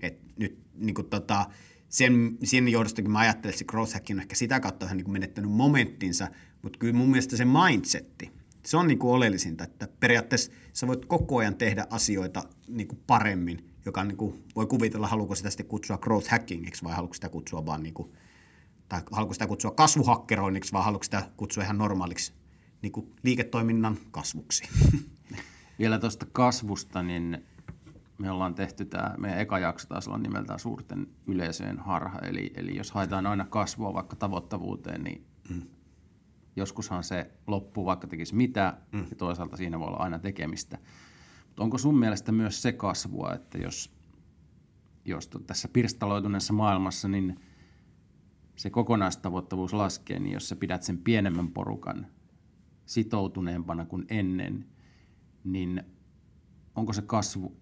Et 0.00 0.20
nyt 0.36 0.58
niin 0.74 0.94
kuin 0.94 1.06
tota, 1.06 1.46
sen, 1.92 2.38
sen 2.44 2.68
johdostakin 2.68 3.10
mä 3.10 3.18
ajattelen, 3.18 3.50
että 3.50 3.58
se 3.58 3.64
growth 3.64 3.94
hacking 3.94 4.18
on 4.18 4.22
ehkä 4.22 4.34
sitä 4.34 4.60
kautta 4.60 4.86
vähän 4.86 4.96
niin 4.96 5.04
kuin 5.04 5.12
menettänyt 5.12 5.50
momenttinsa, 5.50 6.28
mutta 6.62 6.78
kyllä 6.78 6.94
mun 6.94 7.10
mielestä 7.10 7.36
se 7.36 7.44
mindsetti, 7.44 8.32
se 8.62 8.76
on 8.76 8.86
niin 8.88 8.98
kuin 8.98 9.14
oleellisinta, 9.14 9.64
että 9.64 9.88
periaatteessa 10.00 10.52
sä 10.72 10.86
voit 10.86 11.06
koko 11.06 11.38
ajan 11.38 11.54
tehdä 11.54 11.86
asioita 11.90 12.42
niin 12.68 12.88
kuin 12.88 13.00
paremmin, 13.06 13.70
joka 13.84 14.00
on 14.00 14.08
niin 14.08 14.16
kuin, 14.16 14.44
voi 14.56 14.66
kuvitella, 14.66 15.06
haluuko 15.06 15.34
sitä 15.34 15.50
sitten 15.50 15.66
kutsua 15.66 15.98
growth 15.98 16.28
hackingiksi 16.28 16.84
vai 16.84 16.94
haluuko 16.94 17.14
sitä 17.14 17.28
kutsua 17.28 17.66
vaan 17.66 17.82
niin 17.82 17.94
kuin, 17.94 18.12
tai 18.88 19.02
haluatko 19.12 19.32
sitä 19.34 19.46
kutsua 19.46 19.70
kasvuhakkeroinniksi 19.70 20.72
vai 20.72 20.82
haluatko 20.82 21.04
sitä 21.04 21.30
kutsua 21.36 21.64
ihan 21.64 21.78
normaaliksi 21.78 22.32
niin 22.82 22.92
kuin 22.92 23.12
liiketoiminnan 23.22 23.98
kasvuksi? 24.10 24.64
Vielä 25.78 25.98
tuosta 25.98 26.26
kasvusta, 26.32 27.02
niin 27.02 27.44
me 28.22 28.30
ollaan 28.30 28.54
tehty 28.54 28.84
tämä, 28.84 29.14
meidän 29.18 29.40
eka 29.40 29.58
jakso 29.58 29.88
taas 29.88 30.08
olla 30.08 30.18
nimeltään 30.18 30.58
suurten 30.58 31.06
yleisöjen 31.26 31.78
harha, 31.78 32.18
eli, 32.18 32.52
eli 32.54 32.76
jos 32.76 32.90
haetaan 32.90 33.26
aina 33.26 33.44
kasvua 33.44 33.94
vaikka 33.94 34.16
tavoittavuuteen, 34.16 35.04
niin 35.04 35.26
mm. 35.50 35.62
joskushan 36.56 37.04
se 37.04 37.30
loppuu 37.46 37.84
vaikka 37.84 38.06
tekisi 38.06 38.34
mitä, 38.34 38.76
mm. 38.92 39.06
ja 39.10 39.16
toisaalta 39.16 39.56
siinä 39.56 39.78
voi 39.78 39.88
olla 39.88 39.96
aina 39.96 40.18
tekemistä. 40.18 40.78
Mutta 41.46 41.62
onko 41.62 41.78
sun 41.78 41.98
mielestä 41.98 42.32
myös 42.32 42.62
se 42.62 42.72
kasvua, 42.72 43.32
että 43.34 43.58
jos, 43.58 43.92
jos 45.04 45.30
tässä 45.46 45.68
pirstaloituneessa 45.68 46.52
maailmassa, 46.52 47.08
niin 47.08 47.40
se 48.56 48.70
kokonaistavoittavuus 48.70 49.72
laskee, 49.72 50.18
niin 50.18 50.32
jos 50.32 50.48
sä 50.48 50.56
pidät 50.56 50.82
sen 50.82 50.98
pienemmän 50.98 51.48
porukan 51.48 52.06
sitoutuneempana 52.86 53.84
kuin 53.84 54.04
ennen, 54.08 54.66
niin 55.44 55.82
onko 56.74 56.92
se 56.92 57.02
kasvu, 57.02 57.56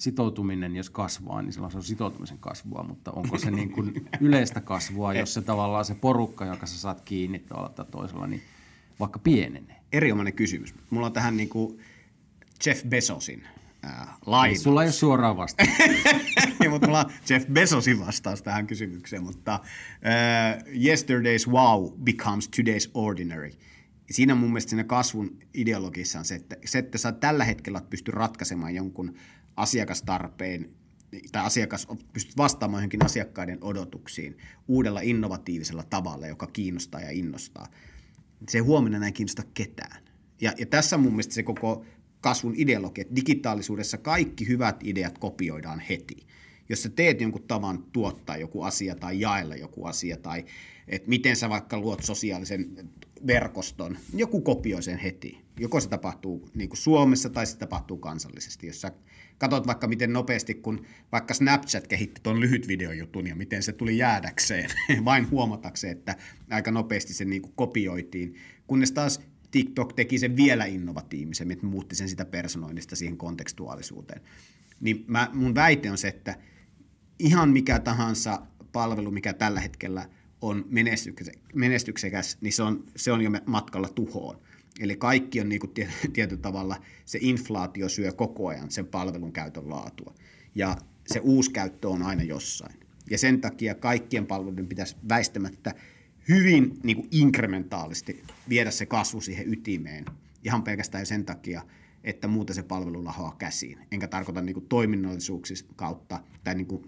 sitoutuminen, 0.00 0.76
jos 0.76 0.90
kasvaa, 0.90 1.42
niin 1.42 1.52
silloin 1.52 1.72
se 1.72 1.78
on 1.78 1.84
sitoutumisen 1.84 2.38
kasvua, 2.38 2.82
mutta 2.88 3.12
onko 3.12 3.38
se 3.38 3.50
niin 3.50 3.72
kuin 3.72 4.06
yleistä 4.20 4.60
kasvua, 4.60 5.14
jos 5.14 5.34
se 5.34 5.42
tavallaan 5.42 5.84
se 5.84 5.94
porukka, 5.94 6.44
jonka 6.44 6.66
sä 6.66 6.78
saat 6.78 7.00
kiinni 7.00 7.38
tavalla 7.38 7.68
tai 7.68 7.86
toisella, 7.90 8.26
niin 8.26 8.42
vaikka 9.00 9.18
pienenee? 9.18 9.76
Erinomainen 9.92 10.32
kysymys. 10.32 10.74
Mulla 10.90 11.06
on 11.06 11.12
tähän 11.12 11.36
niin 11.36 11.48
kuin 11.48 11.78
Jeff 12.66 12.84
Bezosin 12.84 13.46
äh, 13.84 14.08
lainaus. 14.26 14.62
Sulla 14.62 14.82
ei 14.82 14.86
ole 14.86 14.92
suoraan 14.92 15.36
vasta. 15.36 15.64
niin, 16.60 16.70
mutta 16.70 16.86
mulla 16.86 17.00
on 17.00 17.10
Jeff 17.30 17.46
Bezosin 17.46 18.00
vastaus 18.00 18.42
tähän 18.42 18.66
kysymykseen, 18.66 19.22
mutta 19.22 19.54
äh, 19.54 20.64
yesterday's 20.66 21.50
wow 21.50 21.92
becomes 22.04 22.50
today's 22.56 22.90
ordinary. 22.94 23.50
Siinä 24.10 24.34
mun 24.34 24.50
mielestä 24.50 24.70
siinä 24.70 24.84
kasvun 24.84 25.38
ideologissa 25.54 26.18
on 26.18 26.24
se, 26.24 26.34
että, 26.34 26.56
se, 26.64 26.78
että 26.78 26.98
sä 26.98 27.12
tällä 27.12 27.44
hetkellä 27.44 27.82
pysty 27.90 28.10
ratkaisemaan 28.10 28.74
jonkun 28.74 29.14
asiakastarpeen 29.56 30.70
tai 31.32 31.46
asiakas 31.46 31.88
pystyt 32.12 32.36
vastaamaan 32.36 32.80
johonkin 32.80 33.04
asiakkaiden 33.04 33.58
odotuksiin 33.60 34.38
uudella 34.68 35.00
innovatiivisella 35.00 35.82
tavalla, 35.82 36.26
joka 36.26 36.46
kiinnostaa 36.46 37.00
ja 37.00 37.10
innostaa. 37.10 37.66
Se 38.48 38.58
ei 38.58 38.62
huomenna 38.62 39.06
ei 39.06 39.12
kiinnosta 39.12 39.42
ketään. 39.54 40.02
Ja, 40.40 40.52
ja 40.58 40.66
tässä 40.66 40.96
mun 40.96 41.12
mielestä 41.12 41.34
se 41.34 41.42
koko 41.42 41.84
kasvun 42.20 42.54
ideologia, 42.56 43.02
että 43.02 43.16
digitaalisuudessa 43.16 43.98
kaikki 43.98 44.48
hyvät 44.48 44.76
ideat 44.84 45.18
kopioidaan 45.18 45.80
heti. 45.80 46.16
Jos 46.68 46.82
sä 46.82 46.88
teet 46.88 47.20
jonkun 47.20 47.42
tavan 47.42 47.84
tuottaa 47.92 48.36
joku 48.36 48.62
asia 48.62 48.94
tai 48.94 49.20
jaella 49.20 49.56
joku 49.56 49.84
asia 49.84 50.16
tai 50.16 50.44
että 50.88 51.08
miten 51.08 51.36
sä 51.36 51.48
vaikka 51.48 51.78
luot 51.78 52.02
sosiaalisen 52.02 52.90
verkoston, 53.26 53.98
joku 54.14 54.40
kopioi 54.40 54.82
sen 54.82 54.98
heti. 54.98 55.40
Joko 55.60 55.80
se 55.80 55.88
tapahtuu 55.88 56.48
niin 56.54 56.68
kuin 56.68 56.78
Suomessa 56.78 57.30
tai 57.30 57.46
se 57.46 57.58
tapahtuu 57.58 57.96
kansallisesti. 57.96 58.66
Jos 58.66 58.80
sä 58.80 58.92
katsot 59.40 59.66
vaikka 59.66 59.88
miten 59.88 60.12
nopeasti, 60.12 60.54
kun 60.54 60.86
vaikka 61.12 61.34
Snapchat 61.34 61.86
kehitti 61.86 62.20
tuon 62.22 62.40
lyhyt 62.40 62.68
videojutun 62.68 63.26
ja 63.26 63.36
miten 63.36 63.62
se 63.62 63.72
tuli 63.72 63.98
jäädäkseen, 63.98 64.70
vain 65.04 65.30
huomatakseen, 65.30 65.96
että 65.96 66.16
aika 66.50 66.70
nopeasti 66.70 67.14
se 67.14 67.24
niin 67.24 67.42
kuin 67.42 67.52
kopioitiin, 67.56 68.34
kunnes 68.66 68.92
taas 68.92 69.20
TikTok 69.50 69.92
teki 69.92 70.18
sen 70.18 70.36
vielä 70.36 70.64
innovatiivisemmin, 70.64 71.54
että 71.54 71.66
muutti 71.66 71.94
sen 71.94 72.08
sitä 72.08 72.24
personoinnista 72.24 72.96
siihen 72.96 73.16
kontekstuaalisuuteen. 73.16 74.20
Niin 74.80 75.04
mä, 75.08 75.30
mun 75.32 75.54
väite 75.54 75.90
on 75.90 75.98
se, 75.98 76.08
että 76.08 76.36
ihan 77.18 77.50
mikä 77.50 77.78
tahansa 77.78 78.42
palvelu, 78.72 79.10
mikä 79.10 79.32
tällä 79.32 79.60
hetkellä 79.60 80.08
on 80.40 80.64
menestyksekäs, 81.54 82.38
niin 82.40 82.52
se 82.52 82.62
on, 82.62 82.84
se 82.96 83.12
on 83.12 83.22
jo 83.22 83.30
matkalla 83.46 83.88
tuhoon. 83.88 84.40
Eli 84.80 84.96
kaikki 84.96 85.40
on 85.40 85.48
niin 85.48 85.60
kuin 85.60 85.72
tietyllä 86.12 86.42
tavalla, 86.42 86.76
se 87.04 87.18
inflaatio 87.22 87.88
syö 87.88 88.12
koko 88.12 88.48
ajan 88.48 88.70
sen 88.70 88.86
palvelun 88.86 89.32
käytön 89.32 89.70
laatua. 89.70 90.14
Ja 90.54 90.76
se 91.06 91.20
uusi 91.20 91.50
käyttö 91.50 91.88
on 91.88 92.02
aina 92.02 92.22
jossain. 92.22 92.80
Ja 93.10 93.18
sen 93.18 93.40
takia 93.40 93.74
kaikkien 93.74 94.26
palveluiden 94.26 94.66
pitäisi 94.66 94.96
väistämättä 95.08 95.74
hyvin 96.28 96.78
niin 96.82 96.96
kuin 96.96 97.08
inkrementaalisesti 97.10 98.22
viedä 98.48 98.70
se 98.70 98.86
kasvu 98.86 99.20
siihen 99.20 99.52
ytimeen. 99.52 100.04
Ihan 100.44 100.62
pelkästään 100.62 101.06
sen 101.06 101.24
takia, 101.24 101.62
että 102.04 102.28
muuten 102.28 102.54
se 102.54 102.62
palvelu 102.62 103.04
lahoaa 103.04 103.36
käsiin. 103.38 103.78
Enkä 103.92 104.08
tarkoita 104.08 104.42
niin 104.42 104.54
kuin 104.54 104.66
toiminnallisuuksista 104.68 105.72
kautta 105.76 106.20
tai 106.44 106.54
niin 106.54 106.66
kuin 106.66 106.82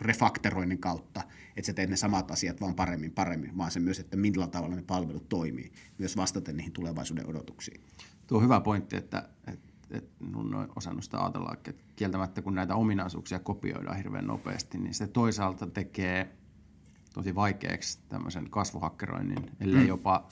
refakteroinnin 0.00 0.78
kautta, 0.78 1.22
että 1.56 1.66
sä 1.66 1.72
teet 1.72 1.90
ne 1.90 1.96
samat 1.96 2.30
asiat 2.30 2.60
vaan 2.60 2.74
paremmin, 2.74 3.12
paremmin, 3.12 3.58
vaan 3.58 3.70
se 3.70 3.80
myös, 3.80 4.00
että 4.00 4.16
millä 4.16 4.46
tavalla 4.46 4.76
ne 4.76 4.82
palvelut 4.82 5.28
toimii, 5.28 5.72
myös 5.98 6.16
vastaten 6.16 6.56
niihin 6.56 6.72
tulevaisuuden 6.72 7.26
odotuksiin. 7.26 7.80
Tuo 8.26 8.38
on 8.38 8.44
hyvä 8.44 8.60
pointti, 8.60 8.96
että, 8.96 9.28
että, 9.46 9.68
että 9.90 10.24
mun 10.24 10.54
on 10.54 10.72
osannut 10.76 11.04
sitä 11.04 11.20
ajatella, 11.20 11.52
että 11.54 11.72
kieltämättä 11.96 12.42
kun 12.42 12.54
näitä 12.54 12.74
ominaisuuksia 12.74 13.38
kopioidaan 13.38 13.96
hirveän 13.96 14.26
nopeasti, 14.26 14.78
niin 14.78 14.94
se 14.94 15.06
toisaalta 15.06 15.66
tekee 15.66 16.36
tosi 17.14 17.34
vaikeaksi 17.34 17.98
tämmöisen 18.08 18.50
kasvuhakkeroinnin, 18.50 19.50
ellei 19.60 19.82
mm. 19.82 19.88
jopa 19.88 20.28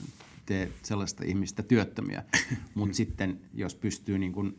tee 0.46 0.72
sellaista 0.82 1.24
ihmistä 1.24 1.62
työttömiä. 1.62 2.24
Mutta 2.74 2.96
sitten 2.96 3.40
jos 3.54 3.74
pystyy 3.74 4.18
niin 4.18 4.32
kuin 4.32 4.58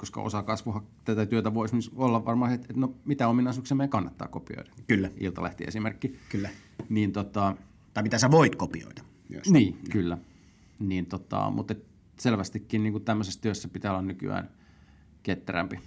koska 0.00 0.22
osa 0.22 0.42
kasvua 0.42 0.84
tätä 1.04 1.26
työtä 1.26 1.54
voisi 1.54 1.90
olla 1.94 2.24
varmaan, 2.24 2.52
että 2.52 2.74
no, 2.76 2.94
mitä 3.04 3.28
ominaisuuksia 3.28 3.76
meidän 3.76 3.90
kannattaa 3.90 4.28
kopioida. 4.28 4.70
Kyllä. 4.86 5.10
Iltalehti 5.20 5.64
esimerkki. 5.66 6.18
Kyllä. 6.28 6.50
Niin, 6.88 7.12
tota, 7.12 7.56
tai 7.94 8.02
mitä 8.02 8.18
sä 8.18 8.30
voit 8.30 8.56
kopioida 8.56 9.02
myös. 9.28 9.50
Niin, 9.50 9.78
ja. 9.84 9.90
kyllä. 9.90 10.18
Niin, 10.78 11.06
tota, 11.06 11.50
mutta 11.50 11.74
selvästikin 12.18 12.82
niin 12.82 12.92
kuin 12.92 13.04
tämmöisessä 13.04 13.40
työssä 13.40 13.68
pitää 13.68 13.90
olla 13.90 14.02
nykyään 14.02 14.50
ketterämpi. 15.22 15.78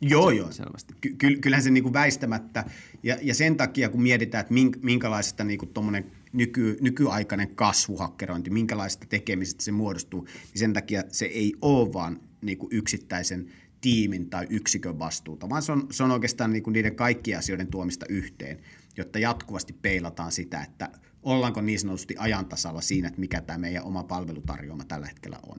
Joo, 0.00 0.30
joo. 0.30 0.52
Selvästi. 0.52 0.94
Ky- 1.18 1.36
kyllähän 1.36 1.62
se 1.62 1.70
niin 1.70 1.82
kuin 1.82 1.92
väistämättä, 1.92 2.64
ja, 3.02 3.16
ja 3.22 3.34
sen 3.34 3.56
takia 3.56 3.88
kun 3.88 4.02
mietitään, 4.02 4.40
että 4.40 4.54
minkälaisesta 4.82 5.44
niin 5.44 5.58
kuin 5.58 6.04
nyky, 6.32 6.78
nykyaikainen 6.80 7.54
kasvuhakkerointi, 7.54 8.50
minkälaista 8.50 9.06
tekemisestä 9.08 9.64
se 9.64 9.72
muodostuu, 9.72 10.20
niin 10.24 10.58
sen 10.58 10.72
takia 10.72 11.02
se 11.08 11.26
ei 11.26 11.54
ole 11.62 11.92
vaan 11.92 12.20
niin 12.42 12.58
kuin 12.58 12.72
yksittäisen 12.72 13.46
tiimin 13.80 14.30
tai 14.30 14.46
yksikön 14.50 14.98
vastuuta, 14.98 15.48
vaan 15.48 15.62
se 15.62 15.72
on, 15.72 15.86
se 15.90 16.02
on 16.02 16.10
oikeastaan 16.10 16.52
niin 16.52 16.62
kuin 16.62 16.72
niiden 16.72 16.96
kaikkien 16.96 17.38
asioiden 17.38 17.66
tuomista 17.66 18.06
yhteen, 18.08 18.60
jotta 18.96 19.18
jatkuvasti 19.18 19.72
peilataan 19.72 20.32
sitä, 20.32 20.62
että 20.62 20.90
ollaanko 21.22 21.60
niin 21.60 21.80
sanotusti 21.80 22.14
ajantasalla 22.18 22.80
siinä, 22.80 23.08
että 23.08 23.20
mikä 23.20 23.40
tämä 23.40 23.58
meidän 23.58 23.84
oma 23.84 24.04
palvelutarjoama 24.04 24.84
tällä 24.84 25.06
hetkellä 25.06 25.38
on. 25.46 25.58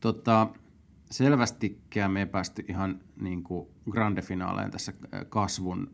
Tota, 0.00 0.48
selvästikään 1.10 2.10
me 2.10 2.20
ei 2.20 2.26
päästy 2.26 2.64
ihan 2.68 3.00
niin 3.20 3.42
kuin 3.42 3.68
grande 3.90 4.22
finaaleen 4.22 4.70
tässä 4.70 4.92
kasvun 5.28 5.90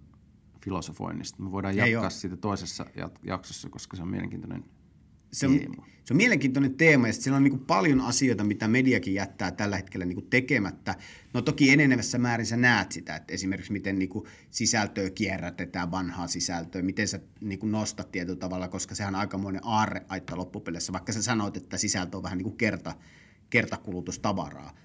filosofoinnista. 0.65 1.43
Me 1.43 1.53
voidaan 1.53 1.77
jatkaa 1.77 2.11
siitä 2.11 2.37
toisessa 2.37 2.87
jaksossa, 3.23 3.69
koska 3.69 3.97
se 3.97 4.03
on 4.03 4.09
mielenkiintoinen 4.09 4.65
se 5.33 5.47
on, 5.47 5.61
se 6.05 6.15
on 6.15 6.17
mielenkiintoinen 6.17 6.75
teema 6.75 7.07
ja 7.07 7.13
siellä 7.13 7.37
on 7.37 7.43
niin 7.43 7.51
kuin 7.53 7.67
paljon 7.67 8.01
asioita, 8.01 8.45
mitä 8.45 8.69
mediakin 8.69 9.15
jättää 9.15 9.51
tällä 9.51 9.77
hetkellä 9.77 10.07
niin 10.07 10.17
kuin 10.17 10.31
tekemättä. 10.31 10.95
No 11.35 11.43
toki 11.43 11.71
enenevässä 11.71 12.19
määrin 12.19 12.47
sä 12.47 12.57
näet 12.57 12.93
sitä, 12.93 13.17
että 13.17 13.35
esimerkiksi 13.35 13.73
miten 13.73 13.99
niin 13.99 14.09
kuin 14.09 14.25
sisältöä 14.51 15.11
kierrätetään, 15.11 15.91
vanhaa 15.91 16.27
sisältöä, 16.27 16.83
miten 16.83 17.09
sä 17.09 17.21
niin 17.41 17.59
kuin 17.59 17.73
nostat 17.73 18.13
tietyllä 18.13 18.39
tavalla, 18.39 18.69
koska 18.69 18.95
sehän 18.95 19.15
on 19.15 19.21
aikamoinen 19.21 19.63
aarreaitta 19.65 20.37
loppupeleissä, 20.37 20.93
vaikka 20.93 21.13
sä 21.13 21.23
sanoit, 21.23 21.57
että 21.57 21.77
sisältö 21.77 22.17
on 22.17 22.23
vähän 22.23 22.39
niin 22.39 22.45
kuin 22.45 22.57
kerta, 22.57 22.95
kertakulutustavaraa. 23.51 24.77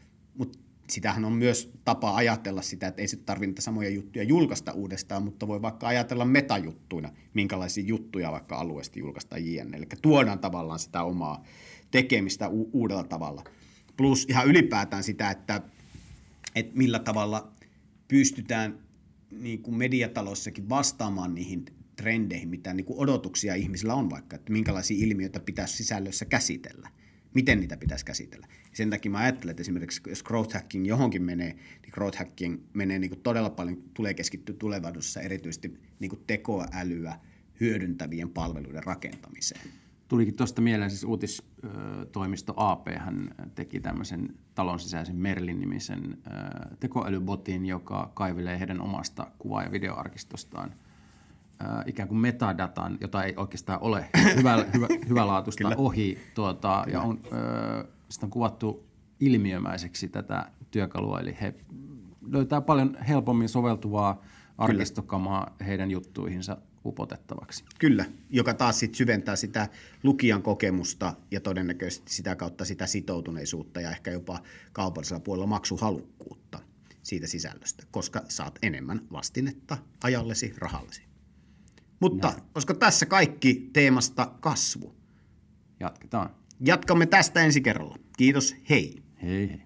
Sitähän 0.89 1.25
on 1.25 1.33
myös 1.33 1.71
tapa 1.85 2.15
ajatella 2.15 2.61
sitä, 2.61 2.87
että 2.87 3.01
ei 3.01 3.07
sitten 3.07 3.25
tarvitse 3.25 3.61
samoja 3.61 3.89
juttuja 3.89 4.23
julkaista 4.23 4.71
uudestaan, 4.71 5.23
mutta 5.23 5.47
voi 5.47 5.61
vaikka 5.61 5.87
ajatella 5.87 6.25
metajuttuina, 6.25 7.09
minkälaisia 7.33 7.83
juttuja 7.83 8.31
vaikka 8.31 8.55
alueesta 8.55 8.99
julkaista 8.99 9.37
jne. 9.37 9.77
Eli 9.77 9.85
tuodaan 10.01 10.39
tavallaan 10.39 10.79
sitä 10.79 11.03
omaa 11.03 11.43
tekemistä 11.91 12.49
u- 12.49 12.69
uudella 12.73 13.03
tavalla. 13.03 13.43
Plus 13.97 14.25
ihan 14.29 14.47
ylipäätään 14.47 15.03
sitä, 15.03 15.31
että, 15.31 15.61
että 16.55 16.77
millä 16.77 16.99
tavalla 16.99 17.51
pystytään 18.07 18.79
niin 19.31 19.61
kuin 19.61 19.77
mediatalossakin 19.77 20.69
vastaamaan 20.69 21.35
niihin 21.35 21.65
trendeihin, 21.95 22.49
mitä 22.49 22.73
niin 22.73 22.85
kuin 22.85 22.99
odotuksia 22.99 23.55
ihmisillä 23.55 23.93
on 23.93 24.09
vaikka, 24.09 24.35
että 24.35 24.53
minkälaisia 24.53 25.05
ilmiöitä 25.05 25.39
pitäisi 25.39 25.77
sisällössä 25.77 26.25
käsitellä– 26.25 26.89
miten 27.35 27.59
niitä 27.59 27.77
pitäisi 27.77 28.05
käsitellä. 28.05 28.47
Sen 28.73 28.89
takia 28.89 29.11
mä 29.11 29.17
ajattelen, 29.17 29.51
että 29.51 29.61
esimerkiksi 29.61 30.01
jos 30.07 30.23
growth 30.23 30.53
hacking 30.53 30.87
johonkin 30.87 31.23
menee, 31.23 31.53
niin 31.53 31.91
growth 31.91 32.17
hacking 32.17 32.61
menee 32.73 32.99
niin 32.99 33.09
kuin 33.09 33.21
todella 33.21 33.49
paljon, 33.49 33.77
tulee 33.93 34.13
keskittyä 34.13 34.55
tulevaisuudessa 34.59 35.21
erityisesti 35.21 35.79
niin 35.99 36.09
kuin 36.09 36.23
tekoälyä 36.27 37.19
hyödyntävien 37.59 38.29
palveluiden 38.29 38.83
rakentamiseen. 38.83 39.61
Tulikin 40.07 40.35
tuosta 40.35 40.61
mieleen 40.61 40.89
siis 40.91 41.03
uutistoimisto 41.03 42.53
AP, 42.57 42.87
hän 42.97 43.35
teki 43.55 43.79
tämmöisen 43.79 44.29
talon 44.55 44.79
sisäisen 44.79 45.15
Merlin-nimisen 45.15 46.17
tekoälybotin, 46.79 47.65
joka 47.65 48.11
kaivelee 48.13 48.59
heidän 48.59 48.81
omasta 48.81 49.31
kuva- 49.39 49.63
ja 49.63 49.71
videoarkistostaan– 49.71 50.73
äh, 51.61 51.83
ikään 51.85 52.07
kuin 52.07 52.19
metadatan, 52.19 52.97
jota 53.01 53.23
ei 53.23 53.33
oikeastaan 53.37 53.81
ole 53.81 54.09
hyvä, 54.37 54.65
hyvä, 54.73 54.87
hyvälaatuista 55.09 55.71
ohi. 55.77 56.19
Tuota, 56.33 56.85
ja 56.91 57.01
on, 57.01 57.21
äh, 57.25 57.87
sitä 58.09 58.25
on 58.25 58.29
kuvattu 58.29 58.85
ilmiömäiseksi 59.19 60.07
tätä 60.07 60.51
työkalua, 60.71 61.19
eli 61.19 61.37
he 61.41 61.55
löytää 62.27 62.61
paljon 62.61 62.97
helpommin 63.07 63.49
soveltuvaa 63.49 64.21
arkistokamaa 64.57 65.55
heidän 65.65 65.91
juttuihinsa 65.91 66.57
upotettavaksi. 66.85 67.63
Kyllä, 67.79 68.05
joka 68.29 68.53
taas 68.53 68.79
sit 68.79 68.95
syventää 68.95 69.35
sitä 69.35 69.69
lukijan 70.03 70.41
kokemusta 70.41 71.13
ja 71.31 71.39
todennäköisesti 71.41 72.13
sitä 72.13 72.35
kautta 72.35 72.65
sitä 72.65 72.87
sitoutuneisuutta 72.87 73.81
ja 73.81 73.91
ehkä 73.91 74.11
jopa 74.11 74.39
kaupallisella 74.73 75.19
puolella 75.19 75.47
maksuhalukkuutta 75.47 76.59
siitä 77.03 77.27
sisällöstä, 77.27 77.83
koska 77.91 78.21
saat 78.27 78.59
enemmän 78.61 79.01
vastinetta 79.11 79.77
ajallesi, 80.03 80.53
rahallesi. 80.57 81.14
Mutta 81.99 82.27
Näin. 82.27 82.41
olisiko 82.55 82.73
tässä 82.73 83.05
kaikki 83.05 83.69
teemasta 83.73 84.31
kasvu? 84.39 84.95
Jatketaan. 85.79 86.29
Jatkamme 86.59 87.05
tästä 87.05 87.41
ensi 87.41 87.61
kerralla. 87.61 87.97
Kiitos, 88.17 88.55
hei. 88.69 89.03
Hei 89.21 89.49
hei. 89.49 89.61